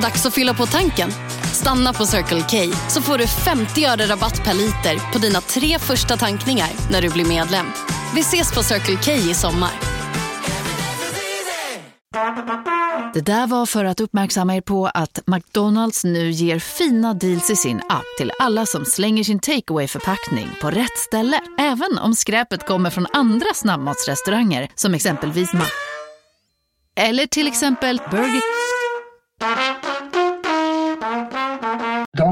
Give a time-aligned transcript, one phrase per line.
[0.00, 1.10] Dags att fylla på tanken.
[1.52, 5.78] Stanna på Circle K så får du 50 öre rabatt per liter på dina tre
[5.78, 7.66] första tankningar när du blir medlem.
[8.14, 9.70] Vi ses på Circle K i sommar.
[13.14, 17.56] Det där var för att uppmärksamma er på att McDonalds nu ger fina deals i
[17.56, 21.40] sin app till alla som slänger sin takeaway förpackning på rätt ställe.
[21.58, 25.64] Även om skräpet kommer från andra snabbmatsrestauranger som exempelvis Ma...
[26.96, 28.42] Eller till exempel Burger...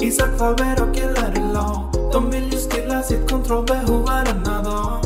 [0.00, 5.00] Isak Faber och LRLA De vill ju stilla sitt kontrollbehov varenda dag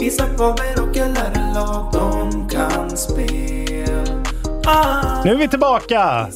[0.00, 4.08] Isak Faber och LRLA De kan spel
[4.66, 5.22] ah.
[5.24, 6.28] Nu är vi tillbaka!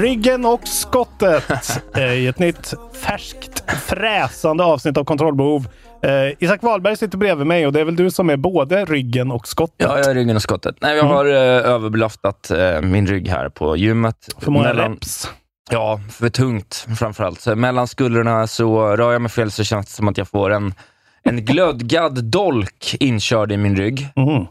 [0.00, 5.68] Ryggen och skottet eh, i ett nytt färskt fräsande avsnitt av Kontrollbehov.
[6.02, 6.10] Eh,
[6.44, 9.48] Isak Wahlberg sitter bredvid mig och det är väl du som är både ryggen och
[9.48, 9.74] skottet?
[9.88, 10.76] Ja, jag är ryggen och skottet.
[10.80, 11.16] Nej, jag Mm.
[11.16, 14.16] har eh, överbelastat eh, min rygg här på gymmet.
[14.38, 15.30] För många Mellan- reps.
[15.70, 17.40] Ja, för tungt framförallt.
[17.40, 20.50] Så mellan skulderna så rör jag mig fel så känns det som att jag får
[20.50, 20.74] en,
[21.22, 24.08] en glödgad dolk inkörd i min rygg.
[24.16, 24.46] Mhm.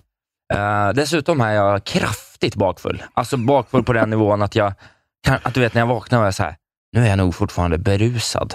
[0.54, 3.04] Eh, dessutom är jag kraftigt bakfull.
[3.14, 4.74] Alltså bakfull på den nivån att jag,
[5.28, 6.56] att du vet när jag vaknar och jag är så här,
[6.92, 8.54] nu är jag nog fortfarande berusad.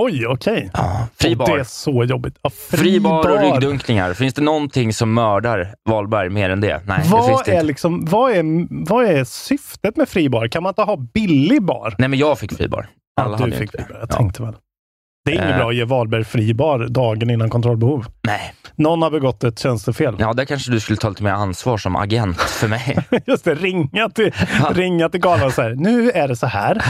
[0.00, 0.70] Oj, okej.
[0.74, 1.46] Ja, fri Och bar.
[1.54, 2.38] Det är så jobbigt.
[2.42, 3.42] Ja, fri, Fri bar och bar.
[3.52, 4.14] ryggdunkningar.
[4.14, 6.68] Finns det någonting som mördar Wahlberg mer än det?
[6.86, 7.66] Nej, det finns Vad det är, inte.
[7.66, 10.48] liksom, vad, är, vad är syftet med fribar?
[10.48, 11.94] Kan man inte ha billig bar?
[11.98, 12.86] Nej, men jag fick fri bar.
[13.16, 13.88] Ja, Alla du hade ju fick fribar.
[13.88, 13.94] det.
[14.00, 14.16] Jag Ja.
[14.16, 14.54] tänkte väl.
[15.24, 15.56] Det är inget Eh.
[15.56, 18.06] bra att ge Wahlberg fribar dagen innan kontrollbehov.
[18.22, 18.54] Nej.
[18.76, 20.16] Någon har begått ett tjänstefel.
[20.18, 22.98] Ja, där kanske du skulle ta lite mer ansvar som agent för mig.
[23.26, 24.32] Just det, ringa till,
[24.74, 25.70] ringa till galan och så här.
[25.74, 26.84] Nu är det så här.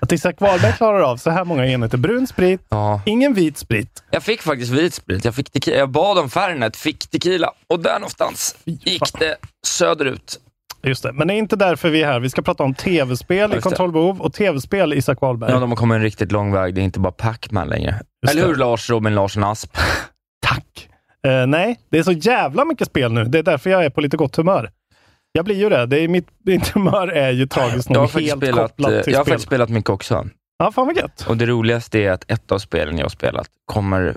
[0.00, 3.00] Att Isak Wahlberg klarar av så här många enheter brun sprit, Ja.
[3.06, 4.02] ingen vit sprit.
[4.10, 5.24] Jag fick faktiskt vit sprit.
[5.24, 5.76] Jag, fick tequila.
[5.76, 9.36] jag bad om Fernet, fick tequila och där någonstans gick det
[9.66, 10.40] söderut.
[10.84, 12.20] Just det, men det är inte därför vi är här.
[12.20, 15.50] Vi ska prata om tv-spel i kontrollbehov och tv-spel Isak Wahlberg.
[15.52, 16.74] Ja, de har kommit en riktigt lång väg.
[16.74, 18.00] Det är inte bara Pac-Man längre.
[18.22, 19.76] Just Eller hur Lars Robin Larsson Asp?
[20.46, 20.88] Tack!
[21.26, 23.24] Eh, nej, det är så jävla mycket spel nu.
[23.24, 24.70] Det är därför jag är på lite gott humör.
[25.32, 25.86] Jag blir ju det.
[25.86, 29.20] det är mitt, mitt humör är ju tragiskt nog helt spelat, kopplat eh, till jag
[29.20, 29.32] har spel.
[29.32, 30.26] faktiskt spelat mycket också.
[30.58, 31.26] Ja, fan vad gött.
[31.28, 34.16] Och det roligaste är att ett av spelen jag har spelat kommer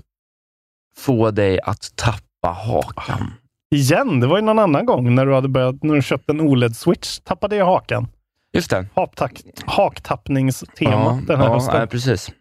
[0.98, 3.34] få dig att tappa hakan.
[3.76, 6.42] Igen, det var ju någon annan gång när du hade börjat, när du köpte en
[6.42, 8.08] OLED-switch, tappade jag hakan.
[8.54, 8.86] Just det.
[8.96, 11.88] Haktack, haktappningstema den här ja, hösten.
[11.88, 12.32] precis.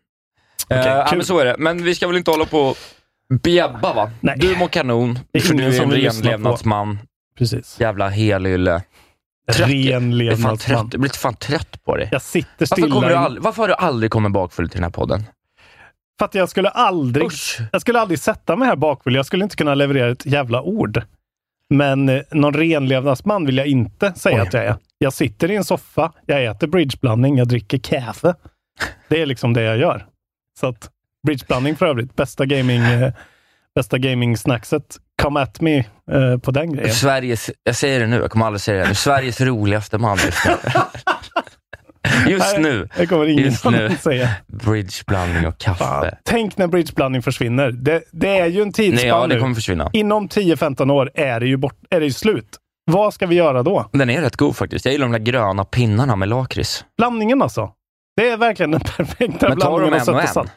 [0.71, 1.19] Eh, ja, kul.
[1.19, 1.57] men så är det.
[1.59, 2.77] Men vi ska väl inte hålla på och
[3.43, 4.11] bjäbba va?
[4.21, 4.37] Nej.
[4.39, 6.99] Du mår kanon, för du är en renlevnadsman.
[7.39, 7.81] Precis.
[7.81, 8.83] Jävla helylle.
[9.53, 9.69] Trött.
[9.71, 10.91] Ren levnadsman.
[10.93, 12.09] Jag blir fan trött på dig.
[12.13, 13.01] Jag sitter Varför, stilla.
[13.01, 15.25] du i- all, varför har du aldrig kommit bakfull till den här podden?
[16.19, 17.59] För att jag skulle aldrig, Usch.
[17.73, 19.15] jag skulle aldrig sätta mig här bakfull.
[19.15, 21.03] Jag skulle inte kunna leverera ett jävla ord.
[21.75, 24.41] Men eh, någon renlevnadsman vill jag inte säga Oj.
[24.49, 24.77] att jag är.
[24.99, 28.34] Jag sitter i en soffa, jag äter bridgeblandning, jag dricker kaffe.
[29.09, 30.06] Det är liksom det jag gör.
[30.60, 30.91] Så att
[31.27, 33.12] bridgeblandning för övrigt, bästa gaming, eh,
[33.75, 34.97] bästa gaming-snackset.
[35.22, 35.78] Come at me
[36.12, 36.94] eh, på den grejen.
[36.94, 38.94] Sveriges, jag säger det nu, jag kommer aldrig säga det.
[38.94, 40.53] Sveriges roligaste man just nu.
[42.28, 42.89] Just Nej, nu.
[42.97, 43.87] Det kommer ingen Just nu.
[43.87, 44.28] att säga.
[44.47, 45.75] Bridgeblandning och Fan.
[45.77, 46.19] kaffe.
[46.25, 47.71] Tänk när bridgeblandning försvinner.
[47.71, 49.91] Det, det är ju en Nej, tidsspann ja, det kommer försvinna.
[49.93, 52.49] Inom 10-15 år är det ju bort, är det ju slut.
[52.91, 53.91] Vad ska vi göra då?
[53.93, 54.84] Den är rätt god faktiskt.
[54.84, 56.84] Jag gillar de där gröna pinnarna med lakrits.
[56.99, 57.71] Blandningen alltså.
[58.16, 60.28] Det är verkligen den perfekta Men blandningen av sött en och en?
[60.28, 60.53] salt.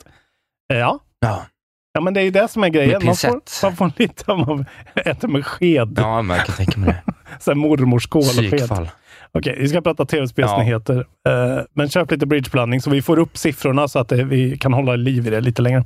[0.73, 0.99] Ja.
[1.19, 1.45] Ja,
[1.93, 3.05] ja, men det är ju det som är grejen.
[3.05, 4.65] Man får, man får lite man
[4.95, 5.93] äter med sked.
[5.97, 7.13] ja men jag kan tänka mig det.
[7.45, 8.49] Här mormors skål och sked.
[8.51, 8.89] Psykfall.
[9.31, 10.97] Okej, vi ska prata tv-spelsnyheter.
[11.27, 14.73] Eh, men köp lite bridgeblandning så vi får upp siffrorna så att det, vi kan
[14.73, 15.83] hålla liv i det lite längre.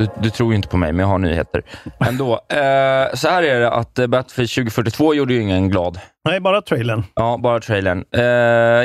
[0.00, 1.62] Du, du tror ju inte på mig, men jag har nyheter.
[2.08, 2.32] Ändå.
[2.32, 6.00] Eh, så här är det att eh, Battlefield 2042 gjorde ju ingen glad.
[6.24, 7.04] Nej, bara trailern.
[7.14, 8.04] Ja, bara trailern.
[8.14, 8.22] Eh,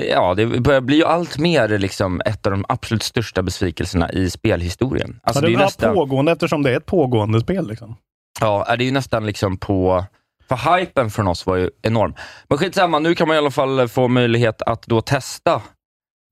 [0.09, 4.29] ja, det börjar bli ju allt mer liksom ett av de absolut största besvikelserna i
[4.29, 5.19] spelhistorien.
[5.23, 7.67] Alltså, ja, det, det är nästan, pågående eftersom det är ett pågående spel.
[7.67, 7.95] Liksom.
[8.41, 10.05] ja, det är ju nästan liksom på...
[10.47, 12.13] För hypen från oss var ju enorm.
[12.49, 15.61] Men skitsamma, nu kan man i alla fall få möjlighet att då testa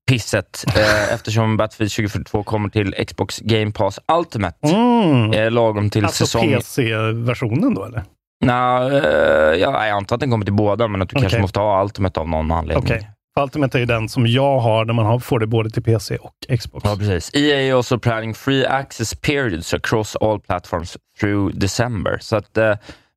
[0.08, 4.68] pisset eh, eftersom Battlefield 2042 kommer till Xbox Game Pass Ultimate.
[4.68, 5.32] Mm.
[5.32, 6.54] Eh, lagom till Alltså säsong...
[6.54, 8.02] PC-versionen då eller?
[8.44, 11.22] Nej, eh, ja, jag antar att den kommer till båda, men att du Okej.
[11.22, 13.00] kanske måste ha Ultimate av någon anledning.
[13.34, 16.16] För Ultimate är ju den som jag har, där man får det både till PC
[16.16, 16.84] och Xbox.
[16.84, 17.34] Ja, precis.
[17.34, 22.18] EA är also planning free access periods across all platforms through December.
[22.20, 22.74] Så att, eh,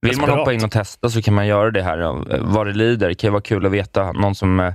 [0.09, 2.73] vill man hoppa in och testa så kan man göra det här eh, vad det
[2.73, 3.07] lider.
[3.07, 4.11] Det kan ju vara kul att veta.
[4.11, 4.73] Någon som eh,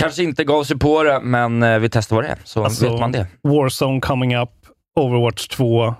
[0.00, 2.90] kanske inte gav sig på det, men eh, vill testa vad det är, så Alltså,
[2.90, 3.26] vet man det.
[3.42, 4.50] Warzone coming up,
[4.96, 5.94] Overwatch 2, eh,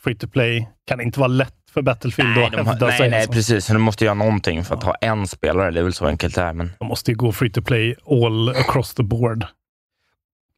[0.00, 0.68] free to play.
[0.86, 3.10] Kan inte vara lätt för Battlefield Nej, att de har, hävda nej, sig.
[3.10, 3.32] nej, alltså.
[3.32, 3.64] precis.
[3.66, 5.70] Så du måste göra någonting för att ha en spelare.
[5.70, 6.52] Det är väl så enkelt det är.
[6.52, 6.72] Men...
[6.78, 9.46] De måste ju gå free to play all across the board.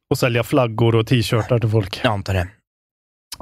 [0.09, 1.99] Och sälja flaggor och t-shirtar till folk.
[2.03, 2.47] Jag antar det.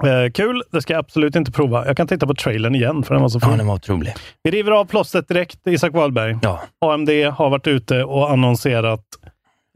[0.05, 1.87] Eh, kul, det ska jag absolut inte prova.
[1.87, 3.49] Jag kan titta på trailern igen, för den var så fin.
[3.51, 4.13] Ja, den var otrolig.
[4.43, 6.37] Vi river av plåstret direkt, Isak Wahlberg.
[6.41, 6.61] Ja.
[6.85, 9.03] AMD har varit ute och annonserat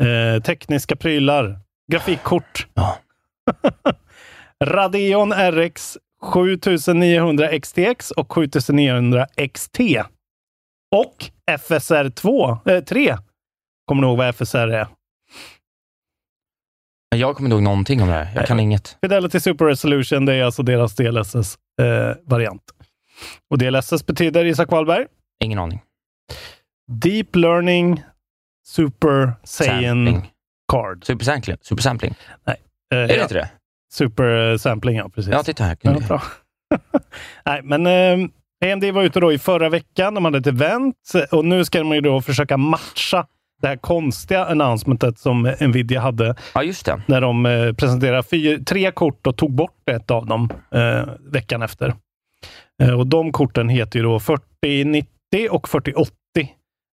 [0.02, 1.60] eh, tekniska prylar,
[1.92, 2.68] grafikkort.
[2.74, 2.98] Ja.
[4.66, 9.80] Radeon RX 7900 XTX och 7900 XT.
[10.96, 11.16] Och
[11.60, 13.18] FSR 2, eh, 3.
[13.86, 14.88] Kommer du ihåg vad FSR är?
[17.16, 18.32] Jag kommer inte ihåg någonting om det här.
[18.36, 18.98] Jag kan inget.
[19.02, 22.62] Fidelity Super Resolution, det är alltså deras DLSS-variant.
[23.50, 25.06] och DLSS betyder, Isak Wahlberg,
[25.44, 25.82] Ingen aning.
[26.92, 28.04] Deep Learning
[28.68, 30.32] Super Saiyan Sampling.
[30.72, 31.06] Card.
[31.06, 31.58] Supersampling?
[31.62, 32.16] Supersampling?
[32.48, 32.54] Eh,
[32.98, 33.50] Är det ja, inte det?
[33.94, 35.32] Super Sampling, ja precis.
[35.34, 35.78] Ja, titta här.
[35.82, 36.22] Ja, Kunde bra.
[37.46, 40.14] Nej, men eh, AMD var ute då i förra veckan.
[40.14, 40.96] De hade ett event
[41.32, 43.28] och nu ska de ju då försöka matcha
[43.62, 47.02] det här konstiga announcementet som Nvidia hade Ja, just det.
[47.06, 51.62] när de eh, presenterade fyra, tre kort och tog bort ett av dem eh, veckan
[51.62, 51.94] efter.
[52.84, 55.08] Eh, och De korten heter ju då 4090
[55.50, 56.12] och 4080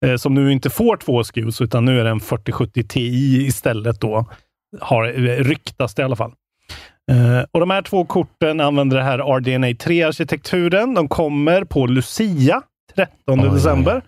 [0.05, 4.01] eh, som nu inte får två SKUs utan nu är det en 4070 Ti istället
[4.01, 4.25] då.
[4.81, 6.31] Har, eh, ryktas det i alla fall.
[7.11, 10.93] Eh, och De här två korten använder det här RDNA 3-arkitekturen.
[10.95, 12.61] De kommer på Lucia
[12.95, 14.01] 13 Oj, oj, oj.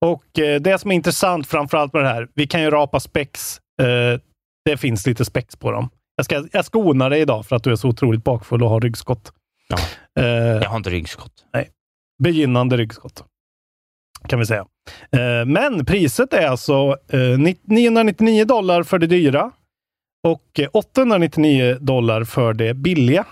[0.00, 3.60] Och eh, det som är intressant framförallt med det här, vi kan ju rapa spex.
[3.82, 4.20] Eh,
[4.64, 5.88] det finns lite spex på dem.
[6.16, 8.80] Jag ska, jag skonar dig idag för att du är så otroligt bakfull och har
[8.80, 9.32] ryggskott.
[9.68, 9.76] Ja.
[10.22, 11.32] Eh, Jag har inte ryggskott.
[12.22, 13.24] begynnande ryggskott.
[14.28, 14.66] Kan vi säga.
[15.46, 19.50] Men priset är alltså eh, ni- 999 dollar för det dyra
[20.28, 23.26] och eh, 899 dollar för det billiga.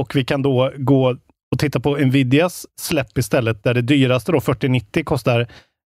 [0.00, 1.16] Och vi kan då gå
[1.54, 5.40] och titta på Nvidias släpp istället, där det dyraste då 4090 kostar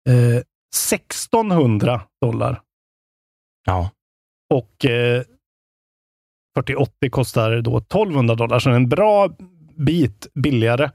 [0.10, 0.42] eh,
[0.94, 2.62] 1600 dollar
[3.66, 3.90] Ja.
[4.54, 5.24] och eh,
[6.58, 9.30] 4080 kostar då 1200 dollar, så en bra
[9.76, 10.90] bit billigare.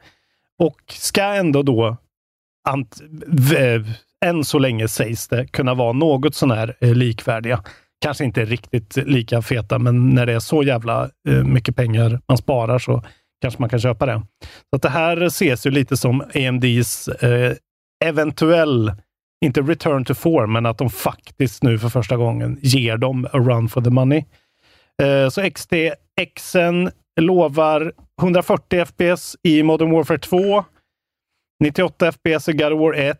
[0.59, 1.97] Och ska ändå då,
[2.69, 3.85] ant, v,
[4.25, 7.65] än så länge sägs det, kunna vara något sån här eh, likvärdiga.
[8.01, 12.39] Kanske inte riktigt lika feta, men när det är så jävla eh, mycket pengar man
[12.39, 13.03] sparar så
[13.43, 14.23] kanske man kan köpa det.
[14.71, 17.53] Så att det här ses ju lite som AMDs eh,
[18.05, 18.93] eventuell,
[19.45, 23.39] inte return to form, men att de faktiskt nu för första gången ger dem a
[23.39, 24.25] run for the money.
[25.03, 26.91] Eh, så XTXen
[27.21, 27.93] lovar
[28.23, 30.65] 140 FPS i Modern Warfare 2,
[31.65, 33.19] 98 FPS i God of War 1,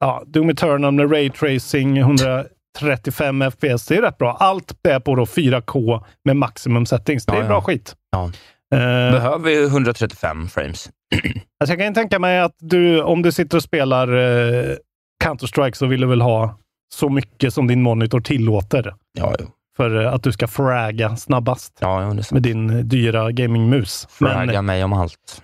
[0.00, 3.86] ja, Doom Eternal med Ray Tracing 135 FPS.
[3.86, 4.36] Det är rätt bra.
[4.40, 7.26] Allt det är på då 4K med maximum settings.
[7.26, 7.48] Det är Ja, ja.
[7.48, 7.96] bra skit.
[8.10, 8.30] Ja.
[8.74, 10.90] Eh, Behöver vi 135 frames?
[11.60, 14.76] Alltså jag kan tänka mig att du, om du sitter och spelar eh,
[15.24, 16.58] Counter-Strike så vill du väl ha
[16.94, 19.46] så mycket som din monitor tillåter Ja, jo.
[19.76, 24.06] för eh, att du ska fragga snabbast ja jo, med din dyra gamingmus.
[24.10, 25.42] Fragga mig om allt.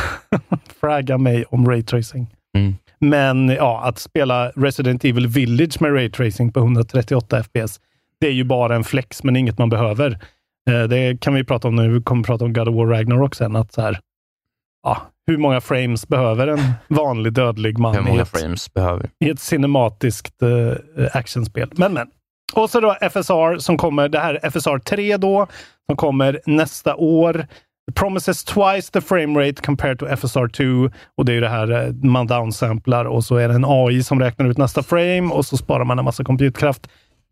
[0.80, 2.26] fragga mig om raytracing.
[2.58, 2.74] Mm.
[2.98, 7.80] Men ja, att spela Resident Evil Village med raytracing på 138 FPS,
[8.20, 10.18] det är ju bara en flex, men inget man behöver.
[10.70, 11.88] Eh, Det kan vi prata om nu.
[11.88, 13.56] Vi kommer prata om God of War Ragnarok sen.
[13.56, 13.98] Att så här,
[14.82, 19.10] ja, hur många frames behöver en vanlig dödlig man Hur i många ett, frames behöver
[19.24, 21.70] i ett cinematiskt eh, actionspel?
[21.76, 22.06] Men, men.
[22.54, 25.46] Och så då FSR som kommer, det här FSR 3 då,
[25.86, 27.46] som kommer nästa år.
[27.94, 30.48] Promises twice the frame rate compared to FSR
[30.88, 30.94] 2.
[31.16, 34.02] Och det är ju det här eh, man downsamplar och så är det en AI
[34.02, 36.88] som räknar ut nästa frame och så sparar man en massa compute-kraft.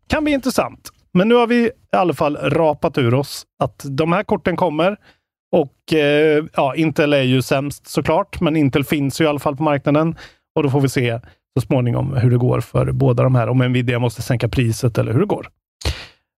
[0.07, 0.89] Kan bli intressant.
[1.17, 4.97] Men nu har vi i alla fall rapat ur oss att de här korten kommer.
[5.51, 9.55] Och eh, ja, Intel är ju sämst såklart, men Intel finns ju i alla fall
[9.55, 10.15] på marknaden.
[10.55, 11.19] Och då får vi se
[11.59, 13.49] så småningom hur det går för båda de här.
[13.49, 15.47] Om Nvidia måste sänka priset eller hur det går.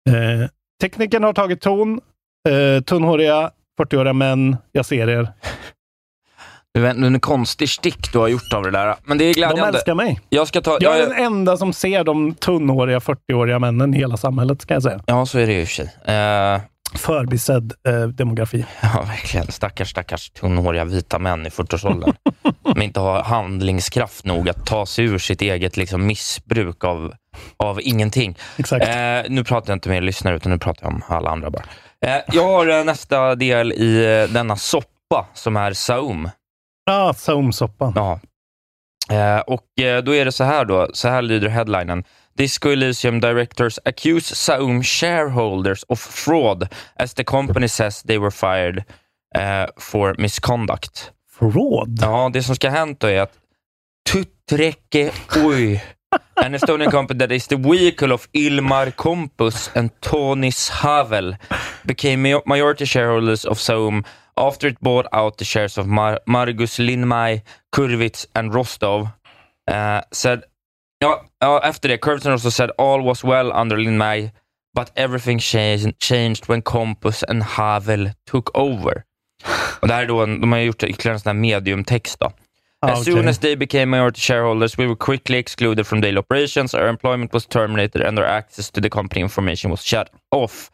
[0.10, 0.50] Eh,
[0.82, 2.01] tekniken har tagit ton.
[2.50, 5.27] Eh, tunnhåriga 40-åriga män, jag ser er.
[6.75, 8.96] Det är en, konstig stick du har gjort av det där.
[9.03, 9.67] Men det är De glädjande.
[9.77, 10.20] älskar mig.
[10.29, 10.77] Jag ska ta...
[10.82, 14.84] Jag är den enda som ser de tunnhåriga 40-åriga männen i hela samhället, ska jag
[14.84, 15.01] säga.
[15.05, 16.15] ja, så är det ju i och för sig.
[16.15, 16.62] Eh,
[17.00, 18.65] Förbisedd eh, demografi.
[18.82, 19.48] Ja, verkligen.
[19.51, 22.13] Stackars, stackars tunnhåriga vita män i 40-årsåldern.
[22.72, 27.13] som inte har handlingskraft nog att ta sig ur sitt eget liksom, missbruk av,
[27.58, 28.38] av ingenting.
[28.58, 28.88] Exakt.
[28.88, 28.94] Eh,
[29.29, 31.63] nu pratar jag inte med lyssnare, utan nu pratar jag om alla andra bara.
[32.05, 36.29] Eh, jag har eh, nästa del i eh, denna soppa som är Saum.
[36.86, 37.94] Ah, Saumsoppan.
[37.96, 38.20] Ja.
[39.12, 42.04] Eh, och eh, då är det så här då, så här lyder headlinen.
[42.38, 48.84] Disco Elysium directors accuse Saum shareholders of fraud as the company says they were fired
[49.36, 51.12] eh, for misconduct.
[51.39, 52.00] Fraud?
[52.01, 53.34] Ja, det som ska ha hänt då är att
[54.10, 55.12] Tuttreke
[55.46, 55.84] Oj,
[56.34, 61.36] an Estonian company that is the vehicle of Ilmar Kompus and Tonis Havel
[61.84, 64.04] became ma- majority shareholders of Saum
[64.38, 69.08] after it bought out the shares of Mar- Margus Lindmai, Kurvitz and Rostov.
[69.72, 70.44] Uh, said,
[71.00, 74.32] ja, ja, efter det, Kurvitz and Rostov said all was well under Lindmai,
[74.74, 79.04] but everything changed, changed when Kompus and Havel took over.
[79.82, 82.20] Och det här är då, en- de har gjort ytterligare en sån här mediumtext.
[82.20, 82.32] Då.
[82.82, 83.13] Ah, as okej.
[83.13, 86.74] soon as they became minority shareholders, we were quickly excluded from daily operations.
[86.74, 90.72] Our employment was terminated, and our access to the company information was shut off.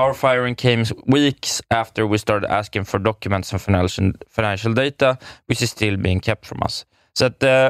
[0.00, 5.16] Our firing came weeks after we started asking for documents and financial, financial data,
[5.48, 6.86] which is still being kept from us.
[7.18, 7.68] Så att eh,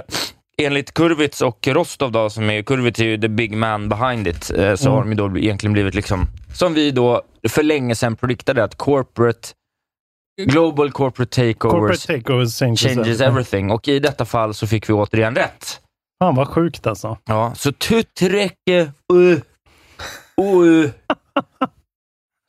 [0.62, 4.50] enligt Kurvitz och Rostov, då, som är, Kurvitz är ju the big man behind it,
[4.50, 4.98] eh, så Mm.
[4.98, 9.48] har de då egentligen blivit, liksom, som vi då för länge sedan prediktade, att corporate,
[10.42, 13.70] global corporate takeovers Corporate takeovers changes, changes everything.
[13.70, 15.80] Och i detta fall så fick vi återigen rätt.
[16.18, 17.18] Fan vad sjukt alltså.
[17.24, 19.38] Ja, så tutträcke uh,
[20.40, 20.90] uh,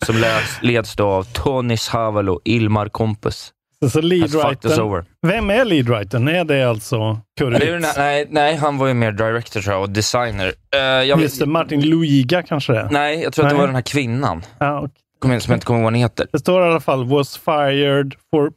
[0.06, 3.54] som leds, leds då av Tonis Havel och Ilmar Kompus.
[3.92, 6.28] Så, leadwritern, vem är leadwritern?
[6.28, 6.98] Är det alltså
[7.40, 10.48] här- nej, nej, han var ju mer director tror jag, och designer.
[10.76, 12.90] Uh, jag, Just det, Martin Luiga kanske det är?
[12.92, 13.60] nej, jag tror att det Nej.
[13.60, 14.92] var den här kvinnan, Ja, okej.
[15.20, 16.28] Kom igen, som jag inte kommer ihåg vad hon heter.
[16.32, 18.52] Det står i alla fall was fired for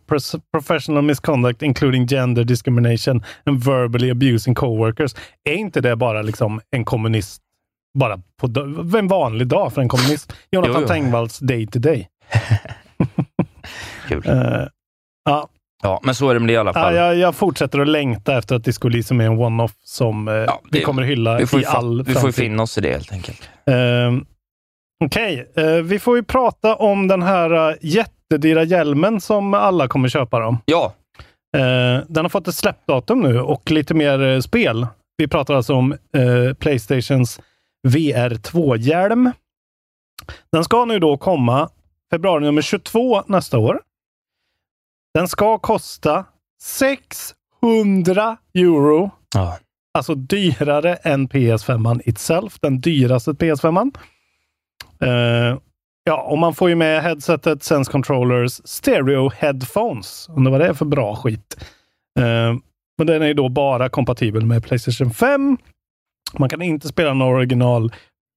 [0.53, 5.15] professional misconduct including gender discrimination and verbally abusing coworkers.
[5.45, 7.43] Är inte det bara liksom en kommunist,
[7.99, 10.33] bara på en vanlig dag för en kommunist?
[10.51, 10.89] Jonathan Jo, jo.
[10.89, 12.09] Tengvalls day to day.
[14.09, 14.23] Kul.
[14.29, 14.67] Eh,
[15.25, 15.49] ja,
[15.85, 16.95] Ja, men så är det med det i alla ja, fall.
[16.95, 20.61] jag, jag fortsätter att längta efter att Disco Elysium är en one-off som eh, Ja,
[20.71, 22.35] vi det- kommer hylla vi får i all vi får ju framtid.
[22.35, 23.51] finna oss i det helt enkelt.
[23.67, 24.25] Ehm,
[25.05, 30.09] Okej, eh, vi får ju prata om den här uh, jättedyra hjälmen som alla kommer
[30.09, 30.39] köpa.
[30.41, 30.57] Då.
[30.65, 30.93] Ja,
[32.09, 34.87] den har fått ett släppdatum nu och lite mer spel.
[35.17, 35.95] Vi pratar alltså om
[36.59, 37.41] Playstations
[37.89, 39.33] VR 2-hjälm.
[40.53, 41.71] Den ska nu då komma
[42.11, 43.81] februari nummer 22 nästa år.
[45.15, 46.25] Den ska kosta
[46.63, 49.11] 600 euro.
[49.35, 49.59] ja.
[49.95, 53.97] Alltså dyrare än PS5 itself, den dyraste PS5.
[55.03, 55.59] Uh,
[56.05, 60.29] ja, och man får ju med headsetet, sense controllers, stereo headphones.
[60.29, 61.57] Undrar vad det är för bra skit.
[62.19, 62.55] Eh,
[62.99, 65.59] men den är ju då bara kompatibel med Playstation 5.
[66.39, 67.93] Man kan inte spela några original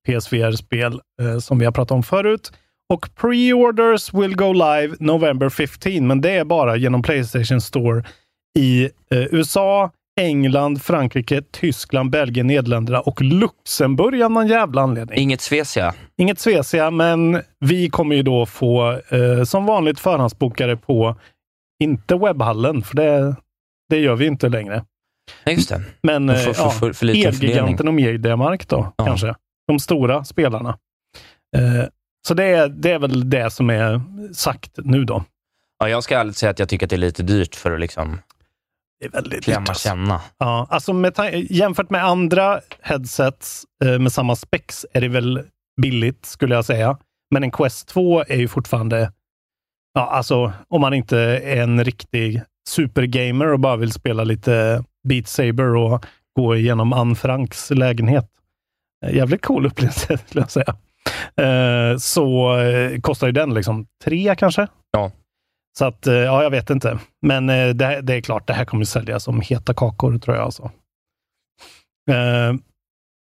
[0.08, 2.52] PSVR-spel eh, som vi har pratat om förut.
[2.94, 8.04] Och pre-orders will go live November 15, men det är bara genom Playstation Store
[8.60, 8.90] i eh,
[9.32, 15.20] USA, England, Frankrike, Tyskland, Belgien, Nederländerna och Luxemburg av någon jävla anledning.
[15.20, 15.94] Inget Svecia.
[16.18, 21.16] Inget Svecia, men vi kommer ju då få eh, som vanligt förhandsbokare på,
[21.84, 23.36] inte webbhallen, för det,
[23.90, 24.84] det gör vi inte längre.
[25.46, 25.82] Just det.
[26.04, 29.06] Men Och för- eh, för- ja, för- för liten Elgiganten och Mediamarkt då, Ja.
[29.06, 29.36] kanske.
[29.68, 30.78] De stora spelarna.
[31.58, 31.86] Eh,
[32.28, 34.02] så det är, det är väl det som är
[34.34, 35.24] sagt nu då.
[35.80, 37.80] Ja, jag ska ärligt säga att jag tycker att det är lite dyrt för att
[37.80, 38.20] liksom
[39.00, 39.88] Det är väldigt klämma dyrt, alltså.
[39.90, 40.22] känna.
[40.38, 41.14] Ja, alltså med
[41.50, 45.44] jämfört med andra headsets eh, med samma specs är det väl
[45.82, 46.98] billigt skulle jag säga.
[47.34, 49.12] Men en Quest 2 är ju fortfarande,
[49.94, 55.28] ja alltså om man inte är en riktig supergamer och bara vill spela lite Beat
[55.28, 58.30] Saber och gå igenom Anne Franks lägenhet.
[59.06, 60.76] Eh, Jävligt cool upplevelse skulle jag säga.
[61.38, 64.68] Eh, så eh, kostar ju den liksom tre kanske.
[64.92, 65.12] Ja.
[65.78, 67.00] Så att, eh, ja, jag vet inte.
[67.22, 70.46] Men det, det är klart, det här kommer säljas som heta kakor, tror jag.
[70.46, 70.72] Alltså.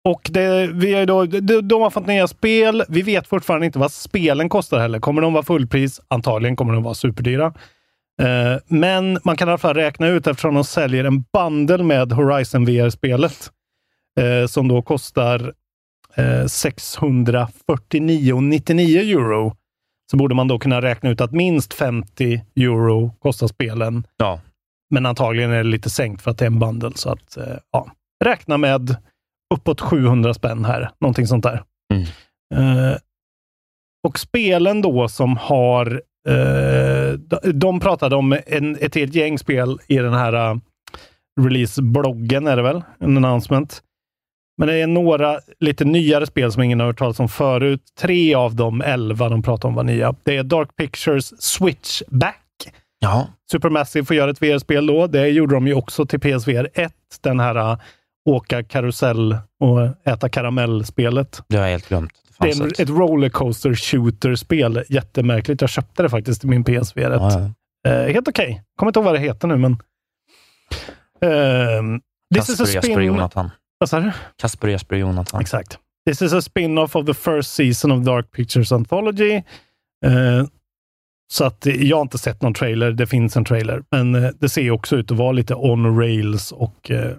[0.05, 2.83] Och det, vi är då, de, de har fått nya spel.
[2.89, 4.99] Vi vet fortfarande inte vad spelen kostar heller.
[4.99, 6.01] Kommer de vara fullpris?
[6.07, 7.53] Antagligen kommer de vara superdyra.
[8.21, 12.11] Eh, men man kan i alla fall räkna ut eftersom de säljer en bundle med
[12.11, 13.51] Horizon VR-spelet
[14.19, 15.53] eh, som då kostar
[16.15, 19.55] eh, 649,99 euro
[20.11, 24.39] så borde man då kunna räkna ut att minst 50 euro kostar spelen Ja.
[24.89, 26.91] men antagligen är det lite sänkt för att det är en bundle.
[26.95, 27.91] Så att, eh, ja.
[28.25, 28.95] Räkna med
[29.55, 30.89] uppåt 700 spänn här.
[31.01, 31.63] Någonting sånt där.
[31.93, 32.03] Mm.
[32.55, 32.97] Eh,
[34.07, 36.01] och spelen då som har...
[36.27, 40.59] Eh, de, de pratade om en, ett helt gäng spel i den här uh,
[41.41, 42.81] release-bloggen, är det väl?
[42.99, 43.81] En announcement.
[44.57, 47.81] Men det är några lite nyare spel som ingen har hört talas om förut.
[47.99, 50.15] Tre av de elva de pratar om var nya.
[50.23, 52.41] Det är Dark Pictures Switchback.
[52.99, 53.27] Ja.
[53.51, 55.07] Supermassive får göra ett VR-spel då.
[55.07, 56.93] Det gjorde de ju också till PSVR 1.
[57.21, 57.79] Den här uh,
[58.29, 61.41] åka karusell och äta karamell-spelet.
[61.47, 62.13] Det har jag helt glömt.
[62.39, 64.83] Det är ett rollercoaster shooter-spel.
[64.89, 65.61] Jättemärkligt.
[65.61, 67.21] Jag köpte det faktiskt i min PSVR 1.
[67.21, 67.51] Ja.
[67.87, 68.49] Eh, helt okej.
[68.49, 68.61] Okay.
[68.75, 69.77] Kommer inte ihåg vad det heter nu, men...
[71.21, 72.01] Ehm,
[72.35, 73.05] this is a Kasper, Jesper, spin...
[73.05, 73.49] Jonathan.
[73.77, 74.11] Vad sa du?
[74.37, 75.41] Kasper, Jesper, Jonathan.
[75.41, 75.79] Exakt.
[76.07, 79.35] This is a spin-off of the first season of Dark Pictures Anthology.
[80.05, 80.45] Eh,
[81.33, 82.91] så att jag har inte sett någon trailer.
[82.91, 86.51] Det finns en trailer, men eh, det ser också ut att vara lite on rails
[86.51, 87.11] och eh,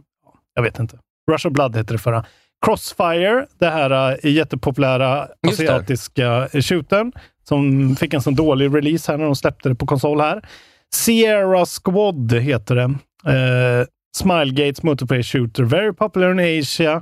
[0.54, 0.98] jag vet inte.
[1.30, 2.24] Rush of Blood heter det förra.
[2.66, 7.12] Crossfire, det här uh, jättepopulära Just asiatiska uh, shootern
[7.48, 10.48] som fick en sån dålig release här när de släppte det på konsol här.
[10.94, 12.84] Sierra Squad heter det.
[12.84, 16.96] Uh, Smilegates multiplayer shooter, very popular in Asia.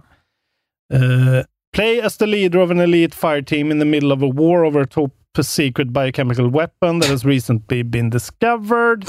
[0.95, 1.43] Uh,
[1.75, 4.65] play as the leader of an elite fire team in the middle of a war
[4.65, 9.05] over a top secret biochemical weapon that has recently been discovered.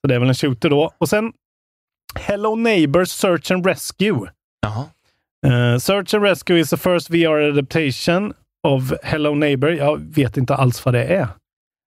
[0.00, 0.92] Så det är väl en shooter då.
[0.98, 1.32] Och sen
[2.14, 4.30] Hello Neighbors Search and Rescue.
[4.62, 4.84] Jaha.
[5.46, 8.34] Uh, Search and Rescue is the first VR adaptation
[8.68, 9.70] of Hello Neighbor.
[9.70, 11.28] Jag vet inte alls vad det är.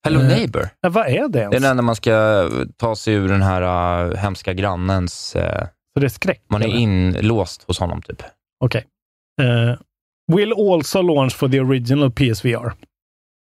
[0.06, 0.70] Hello Eh, Neighbor.
[0.82, 1.56] Ja, vad är det Det ens?
[1.56, 3.62] är den när man ska ta sig ur den här
[4.10, 5.36] uh, hemska grannens...
[5.36, 6.44] eh, Så det är skräck?
[6.50, 6.76] man är eller?
[6.78, 8.24] inlåst hos honom, typ.
[8.64, 8.86] Okej.
[9.42, 9.76] Eh,
[10.36, 12.74] will also launch for the original PSVR.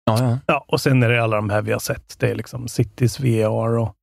[0.06, 0.38] Ja, ja.
[0.46, 2.18] Ja, och sen är det alla de här vi har sett.
[2.18, 3.94] Det är liksom Cities VR och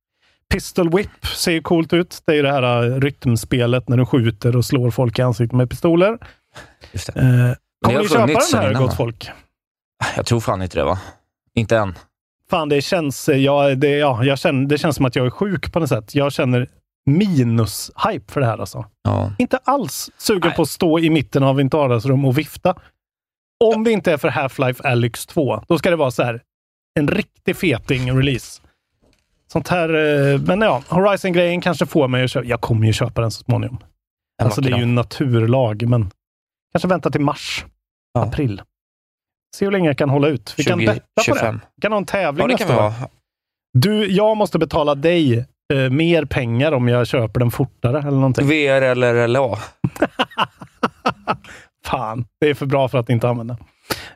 [0.54, 2.22] Pistol Whip ser ju coolt ut.
[2.26, 5.56] Det är ju det här uh, rytmspelet när du skjuter och slår folk i ansiktet
[5.56, 6.18] med pistoler.
[6.92, 7.20] Just det.
[7.20, 9.30] Eh, kommer ni köpa den här, gott folk?
[10.16, 10.98] Jag tror fan inte det, va?
[11.54, 11.94] Inte än.
[12.50, 15.30] Fan, det känns, eh, ja, det, ja, jag känner, det känns som att jag är
[15.30, 16.14] sjuk på något sätt.
[16.14, 16.68] Jag känner
[17.10, 18.84] minus-hype för det här alltså.
[19.02, 19.32] Ja.
[19.38, 20.56] Inte alls sugen Nej.
[20.56, 22.74] på att stå i mitten av ett vardagsrum och vifta.
[23.64, 26.42] Om det inte är för Half-Life Alyx 2, då ska det vara så här
[26.98, 28.62] en riktig feting release.
[29.52, 29.88] Sånt här,
[30.34, 32.46] eh, men ja, Horizon-grejen kanske får mig att köpa.
[32.46, 33.78] Jag kommer ju köpa den så småningom.
[34.40, 36.10] En Alltså det är ju en naturlag, men
[36.72, 37.64] kanske vänta till mars,
[38.14, 38.22] Ja.
[38.24, 38.62] april.
[39.56, 40.54] Se hur länge jag kan hålla ut.
[40.56, 41.22] Vi kan betta på det.
[41.24, 41.60] 2025.
[41.76, 42.92] Vi kan ha en tävling Ja, nästa år.
[43.78, 45.38] Du, jag måste betala dig
[45.72, 48.46] eh, mer pengar om jag köper den fortare eller någonting.
[48.46, 49.58] VR eller LA.
[51.86, 53.56] Fan, det är för bra för att inte använda.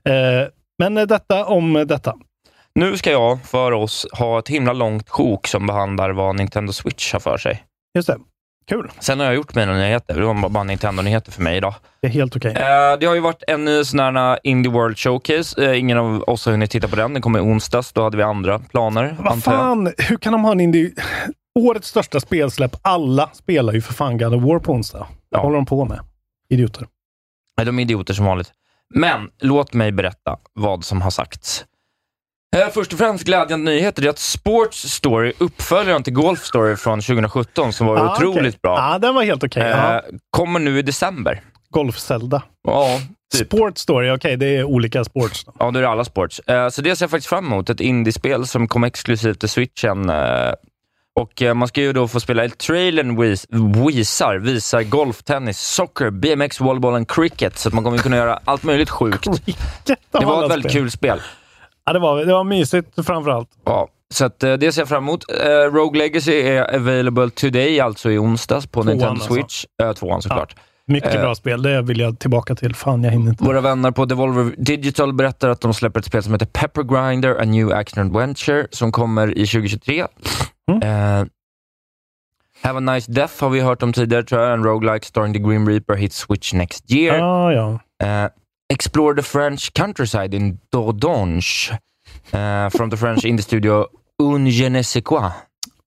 [0.05, 2.15] Eh, men eh, detta om detta.
[2.75, 7.13] Nu ska jag för oss ha ett himla långt sjok som behandlar vad Nintendo Switch
[7.13, 7.65] har för sig.
[7.95, 8.19] Just det.
[8.69, 8.91] Kul.
[8.99, 10.15] Sen har jag gjort mina nyheter.
[10.21, 11.75] Det var bara Nintendo-nyheter för mig idag.
[12.03, 12.51] Det är helt okej.
[12.53, 15.65] Eh, det har ju varit en ny sån här Indie World Showcase.
[15.65, 17.13] Eh, ingen av oss har hunnit titta på den.
[17.13, 17.93] Den kommer i onsdags.
[17.93, 20.91] Då hade vi andra planer, Vad fan, hur kan de ha en indie...
[21.59, 22.77] Årets största spelsläpp.
[22.83, 24.99] Alla spelar ju för fan God of War på onsdag.
[24.99, 25.43] Vad Ja.
[25.43, 26.01] håller de på med?
[26.49, 26.87] Idioter.
[27.57, 28.53] Nej, de är idioter som vanligt.
[28.95, 31.65] Men låt mig berätta vad som har sagts.
[32.57, 37.01] Eh, Först och främst glädjande nyheter är att Sports Story, uppföljaren till Golf Story från
[37.01, 38.59] 2017, som var Ah, otroligt okej.
[38.63, 39.63] bra, Ja, den var helt okej.
[39.63, 39.95] Ja.
[39.97, 41.41] eh, kommer nu i december.
[41.71, 42.43] Golf-Zelda.
[42.69, 43.01] Ja,
[43.35, 43.47] typ.
[43.47, 45.45] Sports Story, okej, det är olika sports.
[45.45, 45.53] Då.
[45.59, 46.39] Ja, då är det alla sports.
[46.47, 47.71] Eh, så det ser jag faktiskt fram emot.
[47.71, 50.11] Ett indiespel som kommer exklusivt till switchen.
[50.11, 50.53] Eh,
[51.21, 53.47] och eh, man ska ju då få spela, trailern vis,
[53.95, 57.59] visar, visar golf, tennis, soccer, BMX, volleyboll och cricket.
[57.59, 59.25] Så att man kommer kunna göra allt möjligt sjukt.
[59.25, 59.59] Cricket
[60.11, 60.83] Det var ett väldigt spel.
[60.83, 61.21] kul spel.
[61.91, 63.49] Ja, det var, det var mysigt framförallt.
[63.65, 65.25] Ja, så att, eh, det ser jag fram emot.
[65.45, 69.35] Eh, Rogue Legacy är available today, alltså i onsdags på Tvåan Nintendo alltså.
[69.35, 69.65] Switch.
[69.83, 70.57] Eh, tvåan såklart.
[70.87, 71.21] Mycket Eh.
[71.21, 71.63] bra spel.
[71.63, 72.75] Det vill jag tillbaka till.
[72.75, 73.45] Fan, jag hinner inte.
[73.45, 77.41] Våra vänner på Devolver Digital berättar att de släpper ett spel som heter Pepper Grinder,
[77.41, 80.07] A New Action Adventure, som kommer i 2023.
[80.71, 80.83] Mm.
[80.83, 81.27] Eh,
[82.63, 84.53] Have a Nice Death har vi hört om tidigare, tror jag.
[84.53, 87.19] En roguelike starring the Grim Reaper hits Switch next year.
[87.19, 87.71] Ja, ja.
[88.07, 88.31] Eh,
[88.71, 91.43] explore the French countryside in Dordogne
[92.33, 93.87] uh, from the French indie studio
[94.19, 95.33] Un je ne sais quoi.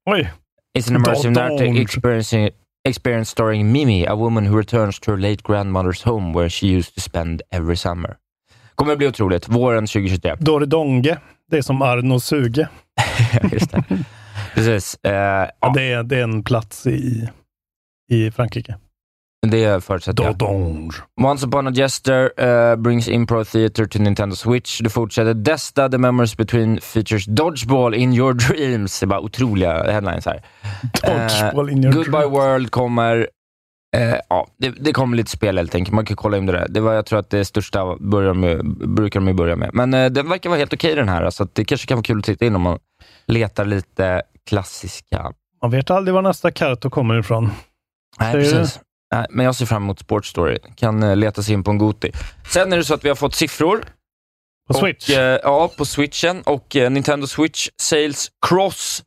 [0.06, 0.28] Oj.
[0.74, 2.50] It's an immersive narrative experiencing,
[2.84, 6.96] experience starring Mimi, a woman who returns to her late grandmother's home where she used
[6.96, 8.18] to spend every summer.
[8.76, 9.48] Kommer bli otroligt.
[9.48, 10.36] Våren 2023.
[10.40, 11.18] Dordogne.
[11.52, 12.68] Det är som Arno Suge.
[13.52, 13.84] Just det.
[14.54, 14.98] Precis.
[15.02, 15.50] Ja.
[15.60, 17.30] ja, Det, är, det är en plats i,
[18.10, 18.76] i Frankrike.
[19.48, 20.38] Det förutsätter jag.
[20.38, 20.92] Dodonge.
[21.22, 24.82] Once upon a jester uh, brings Impro Theater to Nintendo Switch.
[24.82, 25.34] Det fortsätter.
[25.34, 29.00] Desta, the memories between features Dodgeball in your dreams.
[29.00, 30.42] Det är bara otroliga headlines här.
[31.04, 32.34] Dodgeball Eh, in your Goodbye dreams.
[32.38, 33.28] World kommer.
[33.98, 35.96] Eh, ja, det, det kommer lite spel helt enkelt.
[35.96, 36.68] Man kan kolla in det där.
[36.70, 39.70] Det var, jag tror att det största börjar med, brukar de börja med.
[39.74, 41.30] Men eh, den verkar vara helt okej den här.
[41.30, 42.80] Så att det kanske kan vara kul att titta in om man
[43.26, 47.52] letar lite klassiska Man vet aldrig var nästa Karto kommer ifrån.
[48.20, 48.52] Nej, Säger du?
[48.60, 48.80] precis.
[49.14, 50.58] Nej, men jag ser fram emot Sports Story.
[50.76, 52.12] Kan eh, leta sig in på en Goti.
[52.48, 53.84] Sen är det så att vi har fått siffror.
[54.68, 55.10] På Switch.
[55.10, 56.42] Och, eh, ja, på Switchen.
[56.42, 59.04] Och eh, Nintendo Switch sales cross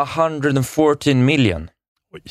[0.00, 1.68] 114 million.
[2.14, 2.22] Oj.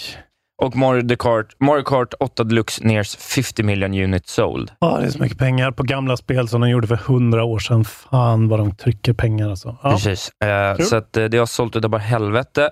[0.61, 4.71] Och Mario Kart, Mario Kart 8 Deluxe nears 50 million units sold.
[4.79, 7.59] Ja, det är så mycket pengar på gamla spel som de gjorde för hundra år
[7.59, 7.85] sedan.
[7.85, 9.77] Fan vad de trycker pengar alltså.
[9.83, 9.91] Ja.
[9.91, 10.31] Precis.
[10.43, 12.69] Eh, så att, eh, det har sålt utav bara helvete.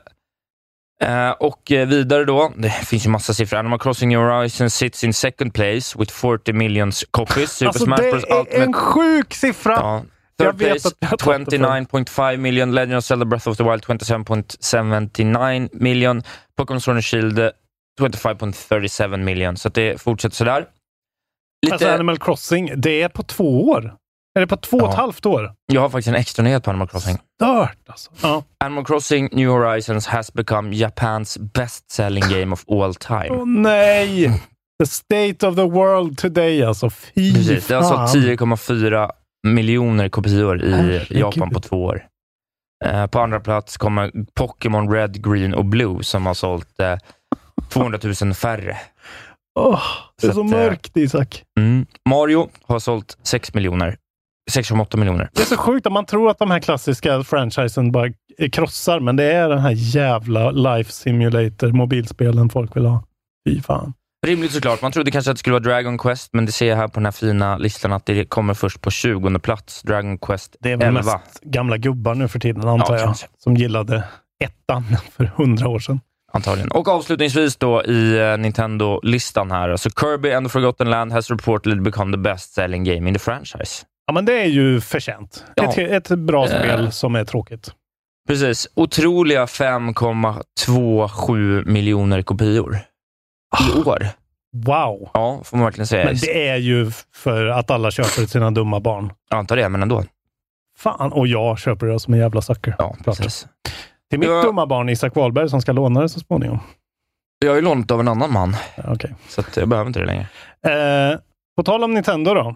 [1.03, 3.57] Eh, och eh, vidare då, det finns ju massa siffror.
[3.59, 7.51] Animal Crossing New Horizons sits in second place with 40 millions copies.
[7.51, 8.23] Super Alltså Smash det Bros.
[8.23, 9.73] är Ultimate en sjuk siffra!
[9.73, 10.03] Ja.
[10.39, 11.65] Third place, att jag har tagit det förr.
[11.65, 12.71] 29.5 million.
[12.75, 16.23] Legend of Zelda Breath of the Wild, 27.79 million.
[16.57, 17.39] Pokémon Sword and Shield,
[18.01, 19.57] 25.37 million.
[19.57, 20.65] Så det fortsätter sådär.
[21.65, 23.93] Lite, Alltså Animal Crossing, det är på två år.
[24.35, 25.53] Är det på två och ett halvt år?
[25.65, 27.17] jag har faktiskt en extra nyhet på Animal Crossing.
[27.41, 28.11] Stört alltså.
[28.21, 28.43] Ja.
[28.63, 33.29] Animal Crossing New Horizons has become Japans best-selling game of all time.
[33.29, 34.41] Åh nej!
[34.83, 36.89] The state of the world today alltså.
[36.89, 38.07] Fy Precis, det har fan.
[38.07, 39.09] sålt 10,4
[39.47, 41.17] miljoner kopior i Herregud.
[41.19, 42.05] Japan på två år.
[42.85, 46.97] Eh, på andra plats kommer Pokémon Red, Green och Blue som har sålt eh,
[47.69, 48.77] 200 000 färre.
[49.59, 49.79] Åh,
[50.21, 51.43] det är Så så, att, eh, mörkt Isak.
[51.59, 51.85] Mm.
[52.09, 53.97] Mario har sålt 6 miljoner.
[54.51, 55.29] 6,8 miljoner.
[55.33, 58.99] Det är så sjukt att man tror att de här klassiska franchisen bara eh, krossar,
[58.99, 63.03] men det är den här jävla Life Simulator mobilspelen folk vill ha.
[63.49, 63.93] Fy fan.
[64.25, 64.81] Rimligt såklart.
[64.81, 66.93] Man trodde kanske att det skulle vara Dragon Quest, men det ser jag här på
[66.93, 69.81] den här fina listan att det kommer först på 20 plats.
[69.81, 71.01] Dragon Quest Det är väl 11.
[71.01, 73.27] mest gamla gubbar nu för tiden, antar Ja, jag, kanske.
[73.37, 74.03] som gillade
[74.43, 75.99] ettan för hundra år sedan.
[76.33, 76.71] Antagligen.
[76.71, 79.77] Och avslutningsvis då i eh, Nintendo-listan här.
[79.77, 83.19] Så Kirby and the Forgotten Land has reportedly become the best selling game in the
[83.19, 83.85] franchise.
[84.05, 85.45] Ja, men det är ju förtjänt.
[85.55, 85.73] Ja.
[85.77, 86.49] Ett, ett bra Eh.
[86.59, 87.71] spel som är tråkigt.
[88.27, 88.67] Precis.
[88.75, 92.79] Otroliga 5,27 miljoner kopior
[93.69, 94.07] i år.
[94.65, 95.09] Wow!
[95.13, 96.05] Ja, får man verkligen säga.
[96.05, 99.13] Men det är ju för att alla köper sina dumma barn.
[99.29, 100.03] Jag antar det, men ändå.
[100.77, 102.75] Fan, och jag köper det som en jävla sucker.
[102.77, 103.47] Ja, precis.
[104.09, 104.41] Till mitt Ja.
[104.41, 106.59] dumma barn Isak Wahlberg som ska låna det så småningom.
[107.39, 109.15] Jag har ju lånat av en annan man, Ja, Okej.
[109.29, 110.27] så jag behöver inte det längre.
[111.11, 111.17] Eh,
[111.57, 112.55] på tal om Nintendo då.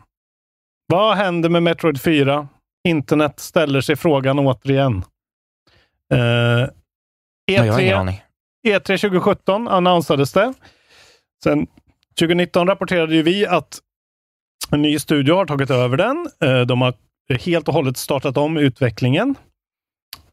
[0.87, 2.47] Vad händer med Metroid 4?
[2.87, 5.03] Internet ställer sig frågan återigen.
[6.13, 6.69] Eh, har
[7.51, 8.21] ingen E3, aning.
[8.67, 10.53] E3 2017 annonsades det.
[11.43, 11.67] Sen
[12.19, 13.79] 2019 rapporterade ju vi att
[14.71, 16.29] en ny studio har tagit över den.
[16.43, 16.93] Eh, de har
[17.39, 19.35] helt och hållet startat om utvecklingen.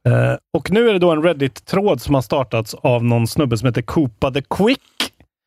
[0.08, 3.66] Eh, och nu är det då en Reddit-tråd som har startats av någon snubbe som
[3.66, 4.80] heter Koopa the Quick.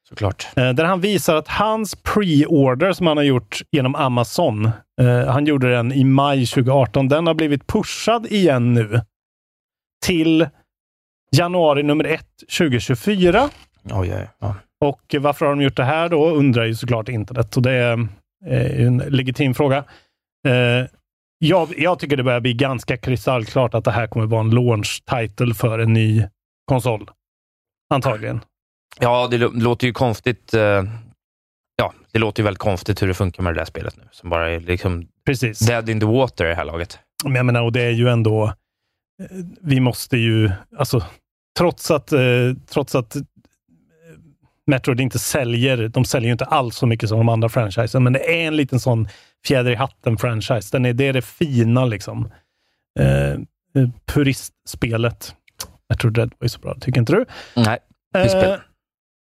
[0.10, 0.48] Såklart.
[0.56, 4.66] Eh, Där han visar att hans pre-order som han har gjort genom Amazon,
[5.02, 9.02] eh, han gjorde den i maj 2018, den har blivit pushad igen nu
[10.06, 10.48] till
[11.32, 13.50] januari nummer ett 2024.
[13.84, 14.56] Oj, oj, ja.
[14.86, 17.58] Och varför har de gjort det här då, undrar ju såklart internet.
[17.58, 18.08] Och det är
[18.46, 19.78] eh, en legitim fråga.
[20.48, 20.88] Eh,
[21.40, 25.04] jag, jag tycker det börjar bli ganska kristallklart att det här kommer vara en launch
[25.06, 26.24] title för en ny
[26.66, 27.10] konsol.
[27.94, 28.42] Antagligen.
[29.00, 30.54] Ja, det lå- låter ju konstigt.
[30.54, 30.84] eh,
[31.80, 34.30] Ja, det låter ju väldigt konstigt hur det funkar med det där spelet nu, som
[34.30, 35.60] bara är liksom Precis.
[35.60, 37.00] dead in the water i det här laget.
[37.24, 38.54] Men jag menar, och det är ju ändå, eh,
[39.62, 41.04] vi måste ju, alltså,
[41.58, 42.20] trots att, eh,
[42.70, 43.16] trots att
[44.68, 48.14] Metroid inte säljer, de säljer ju inte alls så mycket som de andra franchisen, men
[48.14, 49.08] det är en liten sån
[49.48, 50.70] fjäder i hatten-franchise.
[50.72, 52.32] Den är, det är det fina liksom.
[53.00, 53.40] Eh,
[54.06, 55.36] puristspelet.
[55.90, 57.26] Metroid Red var ju så bra, tycker inte du?
[57.56, 57.80] Nej.
[58.16, 58.56] Eh,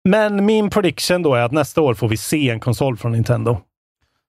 [0.08, 3.60] men min prediction då är att nästa år får vi se en konsol från Nintendo.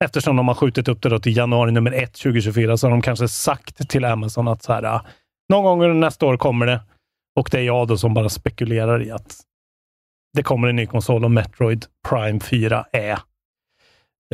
[0.04, 3.28] Eftersom de har skjutit upp det till januari nummer ett 2024 så har de kanske
[3.28, 5.06] sagt till Amazon att så här, ah,
[5.50, 6.82] någon gång under nästa år kommer det.
[7.40, 9.36] Och det är jag då som bara spekulerar i att
[10.34, 13.20] det kommer en ny konsol och Metroid Prime 4 är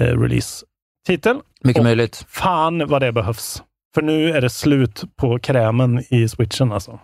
[0.02, 1.39] eh, release-titel.
[1.62, 2.26] mycket Och- möjligt.
[2.30, 3.63] Fan vad det behövs.
[3.95, 7.00] För nu är det slut på krämen i switchen alltså.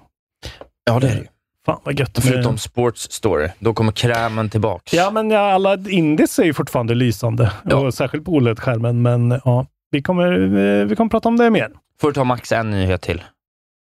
[0.85, 1.27] Ja, det är det.
[1.65, 2.19] Fan vad gött.
[2.21, 4.93] Förutom Sports Story, då kommer krämen tillbaks.
[4.93, 7.51] Ja, men ja, alla indies är ju fortfarande lysande.
[7.65, 7.75] Ja.
[7.75, 9.01] Och särskilt på OLED-skärmen.
[9.01, 11.71] Men ja, vi kommer, eh, vi kommer prata om det mer.
[12.01, 13.23] Får du ta max en nyhet till.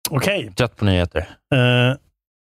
[0.09, 0.51] Okej.
[0.55, 1.19] Trött på nyheter.
[1.53, 1.97] Eh,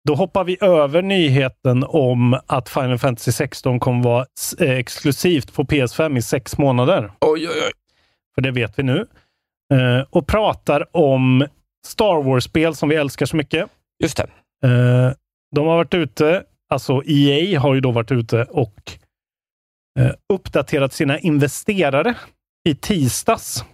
[0.08, 4.26] då hoppar vi över nyheten om att Final Fantasy 16 kommer vara
[4.60, 7.12] eh, exklusivt på PS5 i sex månader.
[7.22, 7.72] Oj, oj, oj.
[8.36, 9.08] För det vet vi nu.
[9.74, 11.46] Eh, och pratar om
[11.88, 13.70] Star Wars-spel som vi älskar så mycket.
[14.04, 14.28] Just det.
[14.66, 15.14] Eh,
[15.56, 18.92] de har varit ute, alltså EA har ju då varit ute och
[20.00, 22.16] eh, uppdaterat sina investerare
[22.70, 23.66] i tisdags.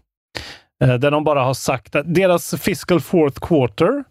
[0.84, 4.04] Eh, där de bara har sagt att deras fiscal fourth quarter,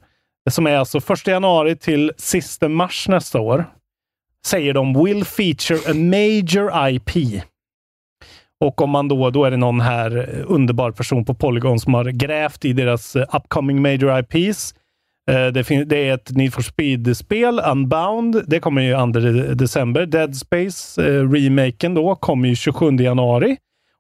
[0.51, 3.65] som är alltså 1 januari till sista mars nästa år,
[4.47, 7.43] säger de will feature a major IP.
[8.65, 11.95] Och om man då, då är det någon här eh, underbar person på Polygon som
[11.95, 14.75] har grävt i deras eh, upcoming major IPs.
[15.31, 18.43] Eh, Det, fin- det är ett Need for Speed-spel, Unbound.
[18.47, 20.07] Det kommer ju 2 december.
[20.07, 23.57] Dead Space, eh, remaken då, kommer ju 27 januari.